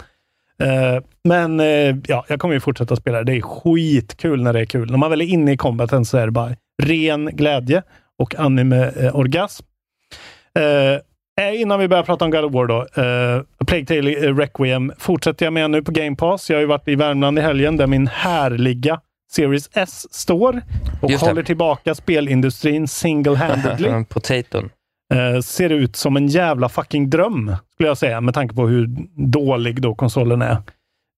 [0.62, 3.32] Eh, men eh, ja, jag kommer ju fortsätta spela det.
[3.32, 4.90] Är skitkul när det är kul.
[4.90, 6.50] När man väl är inne i combaten så är det bara
[6.82, 7.82] ren glädje
[8.18, 9.64] och anime-orgasm.
[10.58, 12.80] Eh, innan vi börjar prata om God of War då.
[12.80, 16.50] Eh, Plague Tale Requiem fortsätter jag med nu på Game Pass.
[16.50, 19.00] Jag har ju varit i Värmland i helgen där min härliga
[19.30, 20.62] Series S står
[21.02, 24.04] och håller tillbaka spelindustrin single-handedly.
[24.08, 24.70] Potaton.
[25.14, 28.88] Eh, ser ut som en jävla fucking dröm, skulle jag säga, med tanke på hur
[29.14, 30.56] dålig då konsolen är.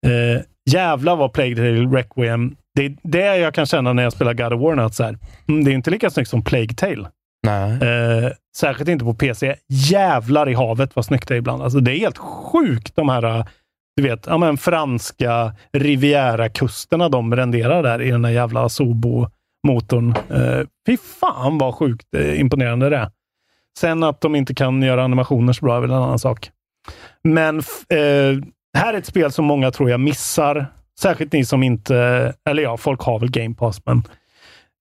[0.07, 4.35] Eh, jävla vad Plague Tale Requiem, det är det jag kan känna när jag spelar
[4.35, 5.19] God of War, att så här,
[5.49, 7.09] mm, det är inte lika snyggt som Plague Tale.
[7.47, 7.73] Nej.
[7.73, 9.57] Eh, särskilt inte på PC.
[9.69, 11.63] Jävlar i havet vad snyggt det är ibland.
[11.63, 13.45] Alltså, det är helt sjukt de här eh,
[13.97, 20.15] du vet, ja, men franska Riviera-kusterna de renderar där i den där jävla Sobo-motorn.
[20.31, 23.11] Eh, fy fan vad sjukt eh, imponerande det är.
[23.79, 26.51] Sen att de inte kan göra animationer så bra är väl en annan sak.
[27.25, 28.39] Men eh,
[28.79, 30.67] här är ett spel som många tror jag missar.
[31.01, 31.97] Särskilt ni som inte,
[32.49, 34.03] eller ja, folk har väl Game Pass, men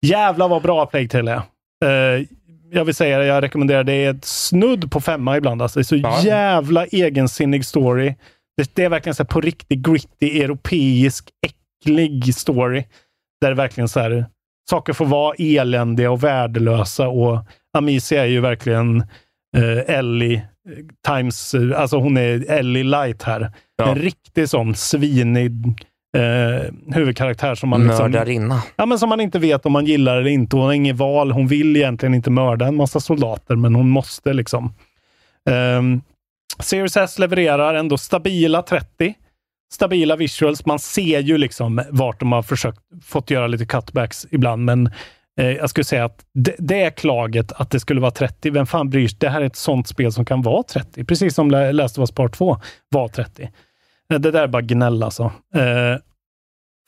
[0.05, 2.17] jävla vad bra Plague Tale är.
[2.17, 2.25] Eh,
[2.71, 3.93] jag vill säga det, jag rekommenderar det.
[3.93, 5.61] Är ett snudd på femma ibland.
[5.61, 6.21] Alltså, det är så Ja.
[6.23, 8.15] jävla egensinnig story.
[8.57, 12.83] Det, det är verkligen så på riktigt gritty, europeisk, äcklig story.
[13.41, 14.25] Där det verkligen så här,
[14.69, 17.39] saker får vara eländiga och värdelösa och
[17.77, 18.99] Amicia är ju verkligen
[19.57, 20.41] eh, Ellie eh,
[21.07, 23.51] times, eh, alltså hon är Ellie light här.
[23.77, 23.89] Ja.
[23.89, 25.51] En riktig sån svinig
[26.17, 28.63] eh, huvudkaraktär som man liksom, Mördarinna.
[28.75, 30.55] Ja, men som man inte vet om man gillar eller inte.
[30.55, 31.31] Hon har inget val.
[31.31, 34.73] Hon vill egentligen inte mörda en massa soldater, men hon måste liksom.
[35.49, 36.01] Um,
[36.59, 39.13] Series S levererar ändå stabila 30.
[39.73, 40.65] Stabila visuals.
[40.65, 44.89] Man ser ju liksom vart de har försökt fått göra lite cutbacks ibland, men
[45.37, 48.49] Eh, jag skulle säga att det, det är klaget att det skulle vara 30.
[48.49, 49.17] Vem fan bryr sig?
[49.19, 51.05] Det här är ett sånt spel som kan vara 30.
[51.05, 52.57] Precis som Last of Us Part 2
[52.89, 53.43] var 30.
[54.13, 55.23] Eh, det där är bara gnäll alltså.
[55.55, 56.01] Eh,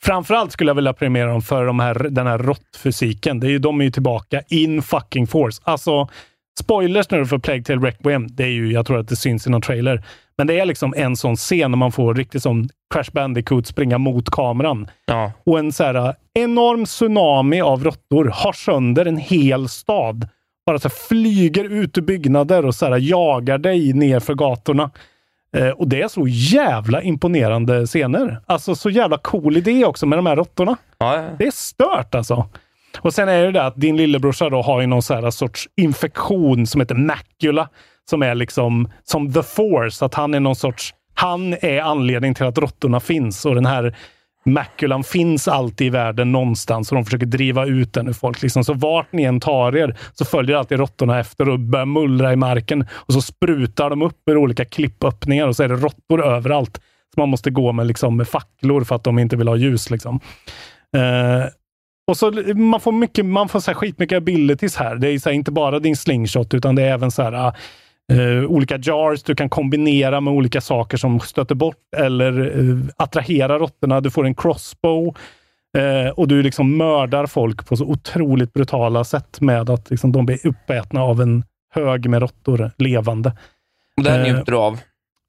[0.02, 3.40] Framförallt skulle jag vilja premiera dem för de här, den här råttfysiken.
[3.40, 5.62] Det är ju, de är ju tillbaka in fucking force.
[5.64, 6.08] Alltså,
[6.60, 8.26] spoilers nu för Plague Tale Requiem.
[8.30, 10.04] Det är ju, jag tror att det syns i någon trailer.
[10.40, 13.98] Men det är liksom en sån scen när man får riktigt som Crash Bandicoot springa
[13.98, 14.90] mot kameran.
[15.06, 15.32] Ja.
[15.46, 20.28] Och en så här äh, enorm tsunami av råttor har sönder en hel stad.
[20.66, 24.90] Bara så här flyger ut ur byggnader och så här jagar dig ner för gatorna.
[25.56, 28.40] Eh, och det är så jävla imponerande scener.
[28.46, 30.76] Alltså så jävla cool idé också med de här råttorna.
[30.98, 31.24] Ja.
[31.38, 32.48] Det är stört alltså.
[33.00, 36.66] Och sen är det det att din lillebrorsa då har ju någon så sorts infektion
[36.66, 37.68] som heter macula.
[38.10, 40.04] Som är liksom som the force.
[40.04, 40.94] Att han är någon sorts...
[41.14, 43.96] Han är anledningen till att råttorna finns och den här
[44.44, 48.42] maculan finns alltid i världen någonstans och de försöker driva ut den ur folk.
[48.42, 48.64] Liksom.
[48.64, 52.36] Så vart ni än tar er så följer alltid råttorna efter och börjar mullra i
[52.36, 56.80] marken och så sprutar de upp ur olika klippöppningar och så är det råttor överallt.
[57.14, 59.90] Så man måste gå med, liksom, med facklor för att de inte vill ha ljus.
[59.90, 60.20] Liksom.
[60.96, 61.46] Uh,
[62.10, 64.96] och så man får mycket, man får så här skitmycket abilities här.
[64.96, 67.54] Det är så här, inte bara din slingshot, utan det är även så här, ah,
[68.10, 73.58] eh, olika jars du kan kombinera med olika saker som stöter bort eller eh, attraherar
[73.58, 74.00] råttorna.
[74.00, 75.16] Du får en crossbow
[75.78, 80.26] eh, och du liksom mördar folk på så otroligt brutala sätt med att liksom, de
[80.26, 81.44] blir uppätna av en
[81.74, 83.36] hög med råttor levande.
[83.96, 84.78] Det här njuter du av.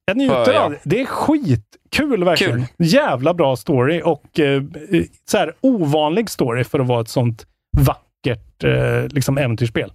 [0.06, 0.80] Jag njuter av det.
[0.84, 2.66] Det är skitkul verkligen.
[2.66, 2.88] Kul.
[2.88, 4.40] Jävla bra story och
[5.26, 7.46] så här, ovanlig story för att vara ett sånt
[7.78, 8.64] vackert
[9.14, 9.92] liksom äventyrsspel.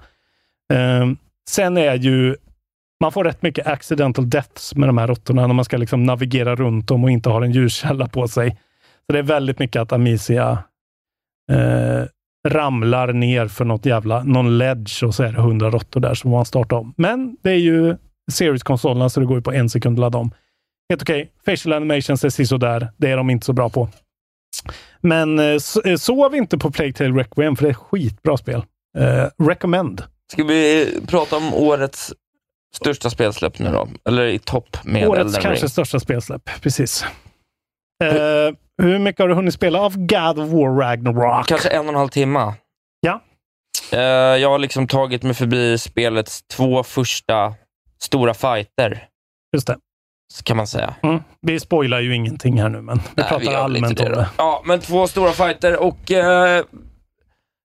[1.49, 2.37] Sen är ju
[3.01, 6.57] man får rätt mycket accidental deaths med de här råttorna när man ska liksom navigera
[6.57, 8.51] runt dem och inte har en ljuskälla på sig.
[9.07, 10.59] Så det är väldigt mycket att Amicia
[11.53, 12.05] eh,
[12.49, 16.31] ramlar ner för något jävla, någon ledge och så är det hundra råttor där som
[16.31, 16.95] man startar om.
[16.97, 17.97] Men det är ju
[18.33, 20.31] Series-konsolerna så det går ju på en sekund att ladda om.
[20.89, 21.33] Helt okej.
[21.47, 22.89] Facial animations är sådär.
[22.97, 23.89] Det är de inte så bra på.
[25.01, 28.65] Men eh, eh, sov inte på Plague Tale Requiem för det är ett skitbra spel.
[28.99, 30.03] Eh, recommend.
[30.33, 32.15] Ska vi eh, prata om årets
[32.77, 33.89] största spelsläpp nu då?
[34.09, 35.70] Eller i topp med Årets Elden kanske Ring?
[35.70, 36.51] största spelsläpp.
[36.62, 37.05] Precis.
[38.05, 38.09] Eh,
[38.83, 41.47] hur mycket har du hunnit spela av God of War Ragnarok?
[41.47, 42.55] Kanske en och en halv timme.
[43.01, 43.20] Ja.
[43.93, 44.01] Eh,
[44.41, 47.55] jag har liksom tagit mig förbi spelets två första
[48.03, 49.05] stora fighter,
[49.57, 49.77] Just det.
[50.45, 50.95] kan man säga.
[51.03, 51.22] Mm.
[51.43, 54.29] Vi spoilar ju ingenting här nu, men vi Nej, pratar väl allmänt om det.
[54.37, 56.64] Ja, men två stora fighter och eh,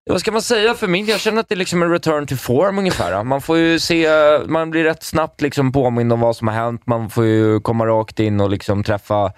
[0.10, 2.36] vad ska man säga för min Jag känner att det är liksom en return to
[2.36, 3.24] form ungefär.
[3.24, 4.10] Man får ju se,
[4.45, 6.82] man blir rätt snabbt liksom påmind om vad som har hänt.
[6.86, 9.34] Man får ju komma rakt in och liksom träffa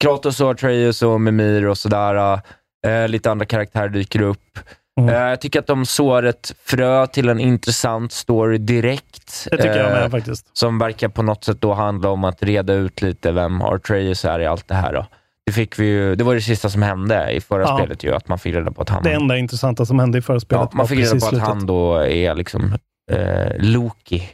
[0.00, 2.40] Kratos och Atreus och Mimir och sådär.
[2.86, 4.58] Eh, lite andra karaktärer dyker upp.
[5.00, 5.14] Mm.
[5.14, 9.48] Eh, jag tycker att de sår ett frö till en intressant story direkt.
[9.50, 10.56] Det tycker jag med eh, faktiskt.
[10.56, 14.40] Som verkar på något sätt då handla om att reda ut lite vem Artreus är
[14.40, 14.92] i allt det här.
[14.92, 15.06] Då.
[15.48, 17.78] Det, fick vi ju, det var det sista som hände i förra Ja.
[17.78, 19.02] spelet, ju, att man fick reda på att han...
[19.02, 21.48] Det enda intressanta som hände i förra spelet ja, man fick reda på att slutet.
[21.48, 22.72] han då är liksom
[23.12, 24.28] eh, Loki.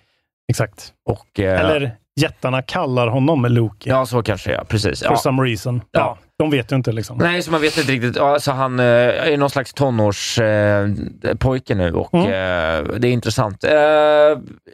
[0.50, 0.92] Exakt.
[1.10, 3.90] Och, eh, Eller jättarna kallar honom Loki.
[3.90, 4.64] Ja, så kanske ja.
[4.68, 5.00] Precis.
[5.02, 5.16] For Ja.
[5.16, 5.80] some reason.
[5.90, 6.00] Ja.
[6.00, 6.18] Ja.
[6.38, 7.18] De vet ju inte liksom.
[7.18, 8.16] Nej, så man vet inte riktigt.
[8.18, 12.26] Alltså han eh, är någon slags tonårspojke eh, nu och Mm.
[12.26, 13.64] eh, det är intressant.
[13.64, 13.72] Eh,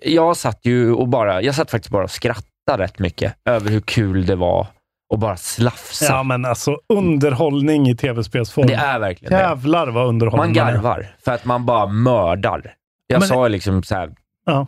[0.02, 3.80] jag satt ju och bara, jag satt faktiskt bara och skrattade rätt mycket över hur
[3.80, 4.66] kul det var
[5.14, 6.04] att bara slafsa.
[6.04, 8.66] Ja, men alltså underhållning i tv-spelsform.
[8.66, 9.38] det är verkligen.
[9.38, 12.74] Jävlar vad underhållning Man garvar för att man bara mördar.
[13.06, 14.10] Jag Men- sa liksom så här,
[14.46, 14.66] Ja.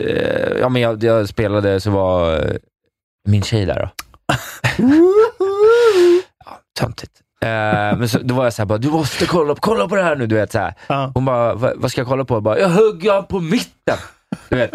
[0.00, 2.52] eh, ja men jag, jag spelade så var eh,
[3.28, 3.88] min tjej där då.
[6.44, 7.12] ja, töntigt.
[7.42, 7.48] Eh,
[7.98, 10.26] men så, då var jag såhär, bara, du måste kolla, kolla på det här nu.
[10.26, 10.74] Du vet, så här.
[10.86, 11.10] Ja.
[11.14, 12.34] Hon bara, "Va- vad ska jag kolla på?
[12.34, 13.96] Jag bara, jag hugger han på mitten.
[14.48, 14.72] Du vet,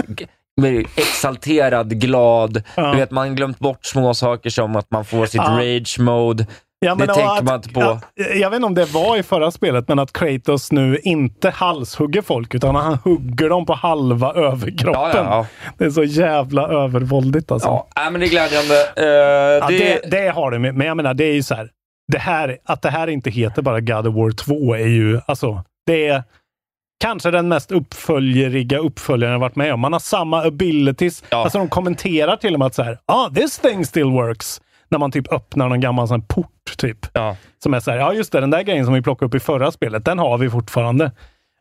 [0.95, 2.63] exalterad, glad.
[2.75, 2.91] Ja.
[2.91, 5.57] Du vet, man har glömt bort små saker som att man får sitt Ja.
[5.59, 6.47] rage mode.
[6.79, 7.79] Ja, Det tänker att- man inte på.
[7.81, 7.99] Ja,
[8.35, 12.21] jag vet inte om det var i förra spelet, men att Kratos nu inte halshugger
[12.21, 15.25] folk, utan han hugger dem på halva överkroppen.
[15.25, 15.45] Ja.
[15.77, 17.67] Det är så jävla övervåldigt alltså.
[17.67, 18.75] Ja, nej, men det är glädjande.
[18.95, 20.75] Ja, det, det, det har det med.
[20.75, 21.69] Men jag menar, det är ju så här.
[22.11, 25.63] Det här, att det här inte heter bara God of War 2 är ju, alltså,
[25.85, 26.23] det är
[26.99, 29.79] kanske den mest uppföljeriga uppföljaren jag varit med om.
[29.79, 31.23] Man har samma abilities.
[31.29, 31.37] Ja.
[31.37, 34.61] Alltså de kommenterar till och med att så här, ah, this thing still works.
[34.89, 36.97] När man typ öppnar någon gammal sån port, typ.
[37.13, 37.37] Ja.
[37.63, 39.39] Som är så här, ja just det, den där grejen som vi plockade upp i
[39.39, 41.11] förra spelet, den har vi fortfarande.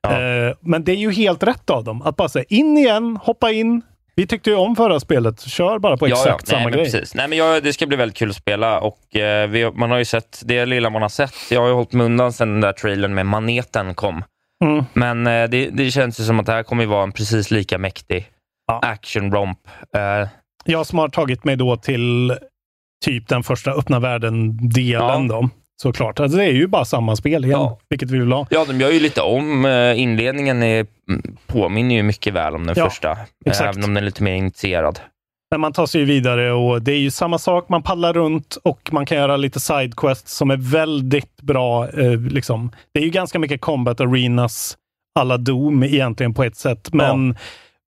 [0.02, 0.20] Ja.
[0.20, 2.02] Eh, men det är ju helt rätt av dem.
[2.02, 3.82] Att bara säga in igen, hoppa in.
[4.16, 6.46] Vi tyckte ju om förra spelet, kör bara på exakt ja, ja.
[6.46, 6.84] samma Nej, grej.
[6.84, 7.14] Precis.
[7.14, 9.98] Nej, men jag, det ska bli väldigt kul att spela och eh, vi, man har
[9.98, 11.34] ju sett det lilla man har sett.
[11.50, 14.24] Jag har ju hållit mig undan sedan den där trailern med maneten kom.
[14.64, 14.84] Mm.
[14.92, 17.50] Men eh, det, det känns ju som att det här kommer ju vara en precis
[17.50, 18.26] lika mäktig
[18.66, 18.80] Ja.
[18.82, 19.58] action-romp.
[19.96, 20.28] Eh,
[20.64, 22.36] Jag som har tagit mig då till
[23.04, 25.40] typ den första öppna världen-delen Ja.
[25.40, 25.48] då.
[25.82, 26.20] Såklart.
[26.20, 27.78] Alltså det är ju bara samma spel igen, Ja.
[27.88, 28.46] vilket vi vill ha.
[28.50, 29.64] ja, de gör ju lite om.
[29.64, 33.16] Eh, inledningen är, mm, påminner ju mycket väl om den Ja, första.
[33.46, 33.68] exakt.
[33.76, 35.00] Även om den är lite mer initierad.
[35.54, 37.68] Men man tar sig ju vidare och det är ju samma sak.
[37.68, 41.88] Man paddlar runt och man kan göra lite sidequests som är väldigt bra.
[41.88, 42.72] Eh, liksom.
[42.94, 44.76] Det är ju ganska mycket combat arenas
[45.18, 47.36] alla Doom egentligen på ett sätt, men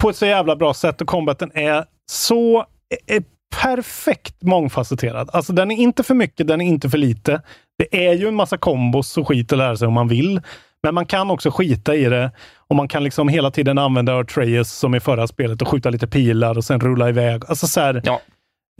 [0.02, 2.64] på ett så jävla bra sätt och combaten är så
[3.06, 3.22] är
[3.62, 5.30] perfekt mångfacetterad.
[5.32, 7.42] Alltså den är inte för mycket, den är inte för lite.
[7.78, 10.40] Det är ju en massa kombos och skit att lära sig om man vill.
[10.82, 14.72] Men man kan också skita i det och man kan liksom hela tiden använda Atreus
[14.72, 17.42] som i förra spelet och skjuta lite pilar och sen rulla iväg.
[17.48, 18.20] Alltså så här, Ja.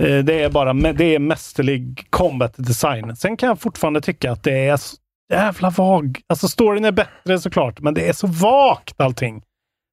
[0.03, 3.17] eh, det är bara det är mästerlig combat design.
[3.17, 4.97] Sen kan jag fortfarande tycka att det är så
[5.33, 6.21] jävla vag.
[6.27, 9.43] Alltså storyn är bättre såklart, men det är så vagt allting.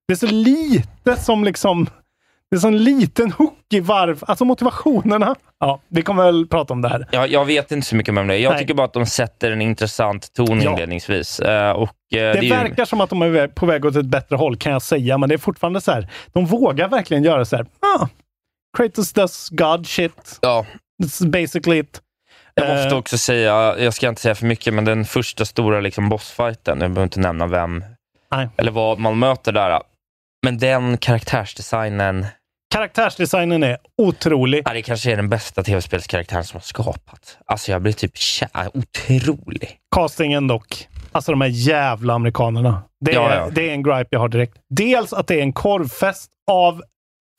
[0.07, 1.87] Det är så lite som liksom
[2.51, 4.23] det är så en liten hook i varv.
[4.27, 5.35] Alltså motivationerna.
[5.59, 7.07] Ja, vi kommer väl prata om det här.
[7.11, 8.37] Jag, jag vet inte så mycket mer om det.
[8.37, 8.59] Jag Nej.
[8.59, 10.71] tycker bara att de sätter en intressant ton Ja.
[10.71, 11.39] inledningsvis.
[11.39, 14.35] Eh, och, eh, Det, ju- verkar som att de är på väg åt ett bättre
[14.35, 16.07] håll kan jag säga, men det är fortfarande så här.
[16.33, 17.65] De vågar verkligen göra så här.
[17.99, 18.07] Ah,
[18.77, 20.39] Kratos does God shit.
[20.41, 20.65] Ja,
[21.03, 22.01] It's basically it.
[22.53, 25.79] Jag måste Eh, också säga, jag ska inte säga för mycket, men den första stora
[25.79, 27.83] liksom bossfighten, jag behöver inte nämna vem
[28.31, 28.49] Nej.
[28.57, 29.81] eller vad man möter där.
[30.43, 32.25] Men den karaktärsdesignen,
[32.73, 34.61] Karaktärsdesignen är otrolig.
[34.65, 37.37] ja, det kanske är den bästa tv-spelskaraktären som har skapat.
[37.45, 39.77] Alltså jag blir typ kär, otrolig.
[39.95, 40.87] Castingen dock.
[41.11, 42.81] Alltså de här jävla amerikanerna.
[43.05, 43.49] Det är, Ja, ja.
[43.51, 44.57] det är en gripe jag har direkt.
[44.69, 46.81] Dels att det är en korvfest av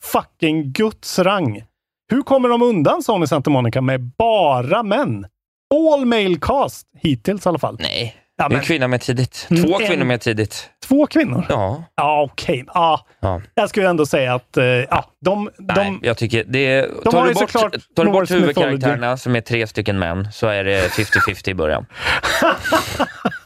[0.04, 1.62] fucking Guds rang.
[2.10, 5.26] Hur kommer de undan Sony Santa Monica med bara män?
[5.74, 7.76] All male cast, hittills i alla fall.
[7.80, 9.46] Nej, Ja, en kvinna med tidigt.
[9.50, 10.70] Mm, Två en- kvinnor med tidigt.
[10.88, 11.46] två kvinnor?
[11.48, 11.84] Ja.
[11.96, 12.64] Ja, okej.
[12.74, 13.40] Ja, ja.
[13.54, 17.26] jag skulle ändå säga att eh, ja, de, Nej, de, jag tycker det de tar
[17.26, 17.52] du bort,
[17.94, 21.86] tar du bort huvudkaraktärerna som är tre stycken män så är det 50-50 i början.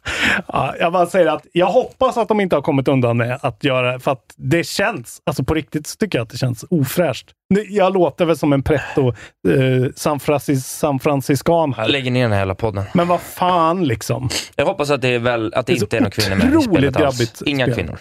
[0.46, 3.64] Ja, jag bara säger att jag hoppas att de inte har kommit undan med att
[3.64, 7.30] göra, för att det känns, alltså på riktigt så tycker jag att det känns ofräscht.
[7.68, 11.88] Jag låter väl som en pretto eh, San, Francis, San Franciscan här.
[11.88, 12.84] Lägger ner den här hela podden.
[12.94, 14.28] Men vad fan liksom.
[14.56, 16.62] Jag hoppas att det, är väl, att det, Det inte är några kvinnor med i
[16.62, 17.42] spelet alls.
[17.46, 17.74] Inga spel.
[17.74, 17.98] kvinnor.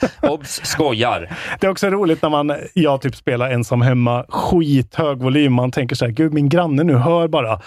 [0.22, 0.60] Obs!
[0.64, 1.36] Skojar.
[1.60, 5.52] Det är också roligt när man, jag typ spelar ensam hemma, skithög volym.
[5.52, 7.60] Man tänker så här, gud min granne nu hör bara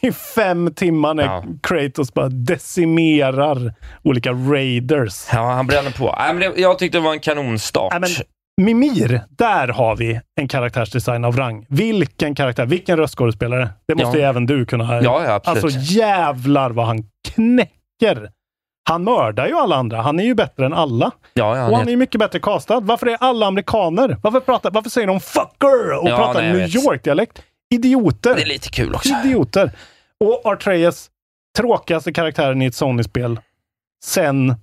[0.00, 1.44] i fem timmar när Ja.
[1.62, 3.74] Kratos bara decimerar
[4.04, 5.26] olika raiders.
[5.32, 6.14] Ja, han bränner på.
[6.18, 7.92] Nej, men det, jag tyckte det var en kanonstart.
[7.92, 8.10] Nej, men
[8.64, 11.66] Mimir, där har vi en karaktärsdesign av rang.
[11.68, 13.68] Vilken karaktär, vilken röstskådespelare.
[13.88, 14.22] Det måste Ja.
[14.24, 15.02] ju även du kunna.
[15.02, 15.64] Ja, ja, absolut.
[15.64, 16.98] Alltså jävlar vad han
[17.34, 18.30] knäcker.
[18.88, 20.00] Han mördar ju alla andra.
[20.02, 21.10] Han är ju bättre än alla.
[21.34, 22.80] Ja, ja, och han är ju mycket bättre castad.
[22.80, 24.16] Varför är alla amerikaner?
[24.22, 26.76] Varför, pratar, varför säger de fucker och Ja, pratar New.
[26.76, 27.42] York-dialekt?
[27.74, 28.34] Idioter!
[28.34, 29.08] Det är lite kul också.
[29.24, 29.70] Idioter!
[30.20, 31.10] Och Artreyes,
[31.58, 33.40] tråkigaste karaktären i ett Sony-spel.
[34.04, 34.54] Sen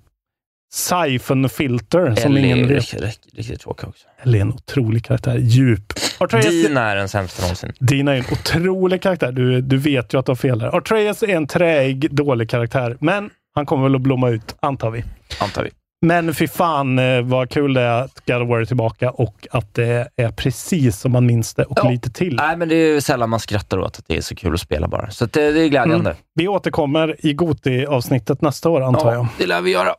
[0.72, 2.94] Siphon Filter, som Ellie ingen vet.
[2.94, 4.06] riktigt, riktigt, tråkig också.
[4.22, 5.38] Ellie är en otrolig karaktär.
[5.38, 5.92] Djup.
[6.18, 7.72] Artreyes, Dina är den sämsta någonsin.
[7.80, 9.32] Dina är en otrolig karaktär.
[9.32, 10.76] Du, du vet ju att du har fel där.
[10.76, 12.96] Artreyes är en träig, dålig karaktär.
[13.00, 15.04] Men han kommer väl att blomma ut, antar vi.
[15.40, 15.70] Antar vi.
[16.06, 19.46] Men fy fan eh, vad kul det är att God of War är tillbaka och
[19.50, 21.90] att det är precis som man minns det och Ja.
[21.90, 22.36] lite till.
[22.36, 24.60] Nej, men det är ju sällan man skrattar åt att det är så kul att
[24.60, 25.10] spela bara.
[25.10, 26.10] Så det, det är glädjande.
[26.10, 26.22] Mm.
[26.34, 29.26] Vi återkommer i Goti-avsnittet nästa år, antar jag.
[29.38, 29.94] det lär vi göra.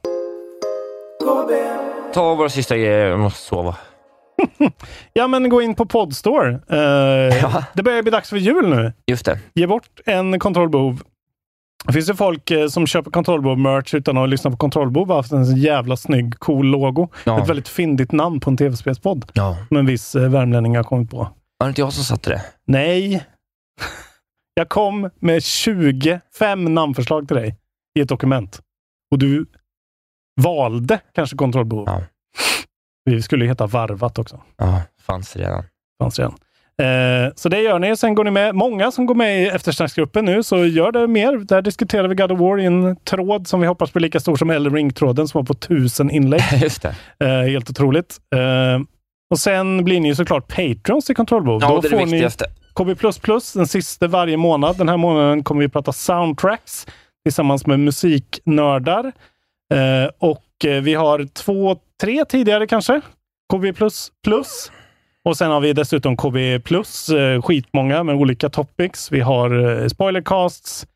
[2.14, 3.76] Ta våra sista grejer, jag måste sova.
[5.14, 6.50] Ja, men gå in på Podstore.
[6.54, 8.94] Eh, Det börjar bli dags för jul nu.
[9.08, 9.40] Just det.
[9.54, 11.02] Ge bort en kontrollbehov.
[11.86, 15.32] Det finns ju folk eh, som köper kontrollbehov-merch utan att lyssna på kontrollbehov och haft
[15.32, 17.08] en så jävla snygg, cool logo.
[17.24, 17.42] Ja.
[17.42, 19.32] Ett väldigt fyndigt namn på en tv-spelspodd.
[19.34, 19.58] Ja.
[19.68, 21.18] Som en viss eh, värmlänning har kommit på.
[21.58, 22.42] Var det inte jag som satte det?
[22.66, 23.26] Nej.
[24.54, 27.56] Jag kom med 25 namnförslag till dig
[28.00, 28.62] i ett dokument.
[29.12, 29.46] Och du
[30.42, 31.84] valde kanske kontrollbehov.
[31.88, 32.02] Ja.
[33.06, 34.42] Vi skulle heta Varvat också.
[34.58, 35.64] Ja, fanns redan.
[36.04, 36.36] Fanns redan.
[36.82, 37.98] Eh, så det gör ni.
[37.98, 38.56] Sen går ni med.
[38.56, 41.38] Många som går med i eftersnacksgruppen nu, så gör det mer.
[41.38, 44.36] Där diskuterar vi God of War i en tråd som vi hoppas blir lika stor
[44.36, 46.42] som Elden Ring-tråden som har på tusen inlägg.
[46.62, 46.86] Just.
[46.86, 46.94] Eh,
[47.28, 48.18] helt otroligt.
[48.36, 48.82] Eh,
[49.30, 51.62] och sen blir ni ju såklart Patrons till Kontrollbehov.
[51.62, 52.30] Ja, Då det är det ni.
[52.74, 52.96] KB++,
[53.56, 54.78] den sista varje månmånad.
[54.78, 56.88] Den här månaden kommer vi prata soundtracks
[57.26, 59.12] tillsammans med musiknördar.
[59.74, 60.44] Eh, och
[60.82, 63.02] vi har två, tre tidigare kanske.
[63.54, 63.74] KB++.
[65.28, 66.62] Och sen har vi dessutom KB+, eh,
[67.42, 69.12] skitmånga med olika topics.
[69.12, 70.88] Vi har eh, spoilercasts.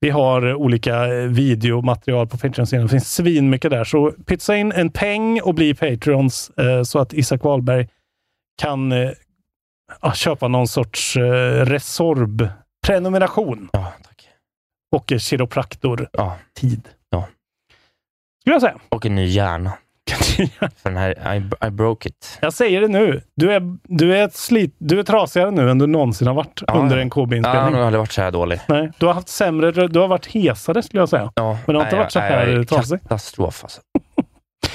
[0.00, 2.86] Vi har olika eh, videomaterial på Patreon-sidan.
[2.86, 3.84] Det finns svinmycket där.
[3.84, 6.50] Så pytsa in en peng och bli Patreons
[6.84, 7.88] så att Isak Wahlberg
[8.62, 8.92] kan
[10.02, 11.16] ja, köpa någon sorts
[11.64, 13.68] Resorb-prenumeration.
[13.72, 14.28] Ja, tack.
[14.96, 16.88] Och kiropraktor-tid.
[17.10, 17.28] Ja.
[18.40, 18.78] Skulle jag säga.
[18.88, 19.72] Och en ny hjärna.
[20.16, 22.38] För den här, I, I broke it.
[22.42, 23.20] Jag säger det nu.
[23.36, 26.62] Du är, du är, ett slit, du är trasigare nu än du någonsin har varit
[26.66, 27.74] Ja, under en Ja, jag KB-inspelning.
[27.74, 28.60] har aldrig varit så här dålig.
[28.68, 31.32] Nej, du har haft sämre, du har varit hesare skulle jag säga.
[31.34, 33.02] Ja, Men du har inte varit så här trasig.
[33.02, 33.80] Katastrof alltså.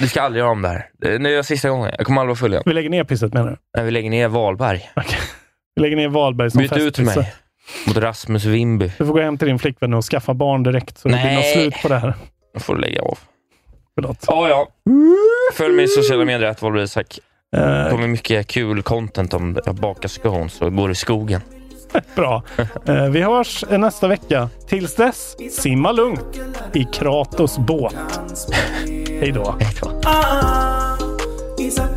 [0.00, 0.86] Vi ska aldrig göra om det här.
[0.98, 1.90] Det är- är sista gången.
[1.98, 2.62] Jag kommer aldrig vara full igen.
[2.66, 3.56] Vi lägger ner pisset menar du?
[3.76, 4.90] När vi lägger ner Valberg.
[5.74, 7.32] Vi lägger ner Wahlberg som Byt ut mig
[7.86, 8.92] mot Rasmus Wimby.
[8.98, 11.36] Du får gå hem till din flickvän och skaffa barn direkt så det blir Nej.
[11.36, 12.14] något slut på det här.
[12.54, 13.18] Då får du lägga av.
[14.02, 14.24] Förlåt.
[14.26, 14.68] Ja, ja.
[15.54, 17.18] Följ mig i sociala medier, att Valberg Isak.
[17.56, 21.40] Eh, Det kommer mycket kul content om jag bakar scones och går i skogen.
[22.14, 22.42] Bra.
[22.86, 24.48] Eh, vi hörs nästa vecka.
[24.68, 26.40] Tills dess, simma lugnt
[26.72, 27.94] i Kratos båt.
[29.20, 29.54] Hej då.
[30.04, 30.96] Ah,
[31.58, 31.96] Isak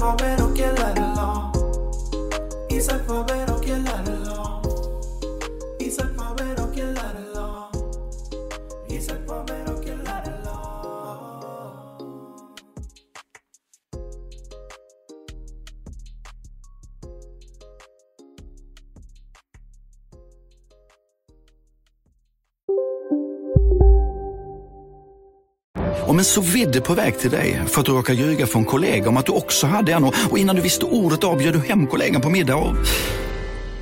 [26.08, 29.10] Om en så vidde på väg till dig för att du råkar ljuga från kollega
[29.10, 31.60] om att du också hade en och och innan du visste ordet av bjöd du
[31.60, 32.76] hem kollegan på middag och...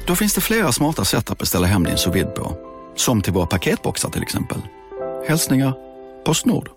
[0.06, 2.58] Då finns det flera smarta sätt att beställa hem din sous vide på.
[2.96, 4.58] Som till våra paketboxar till exempel.
[5.28, 5.74] Hälsningar
[6.26, 6.70] Postnord.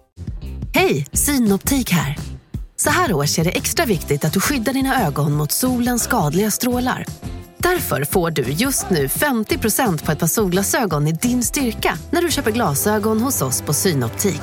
[0.75, 2.19] Hej, Synoptik här.
[2.77, 6.51] Så här års är det extra viktigt att du skyddar dina ögon mot solens skadliga
[6.51, 7.07] strålar.
[7.59, 12.31] Därför får du just nu 50% på ett par solglasögon i din styrka när du
[12.31, 14.43] köper glasögon hos oss på Synoptik.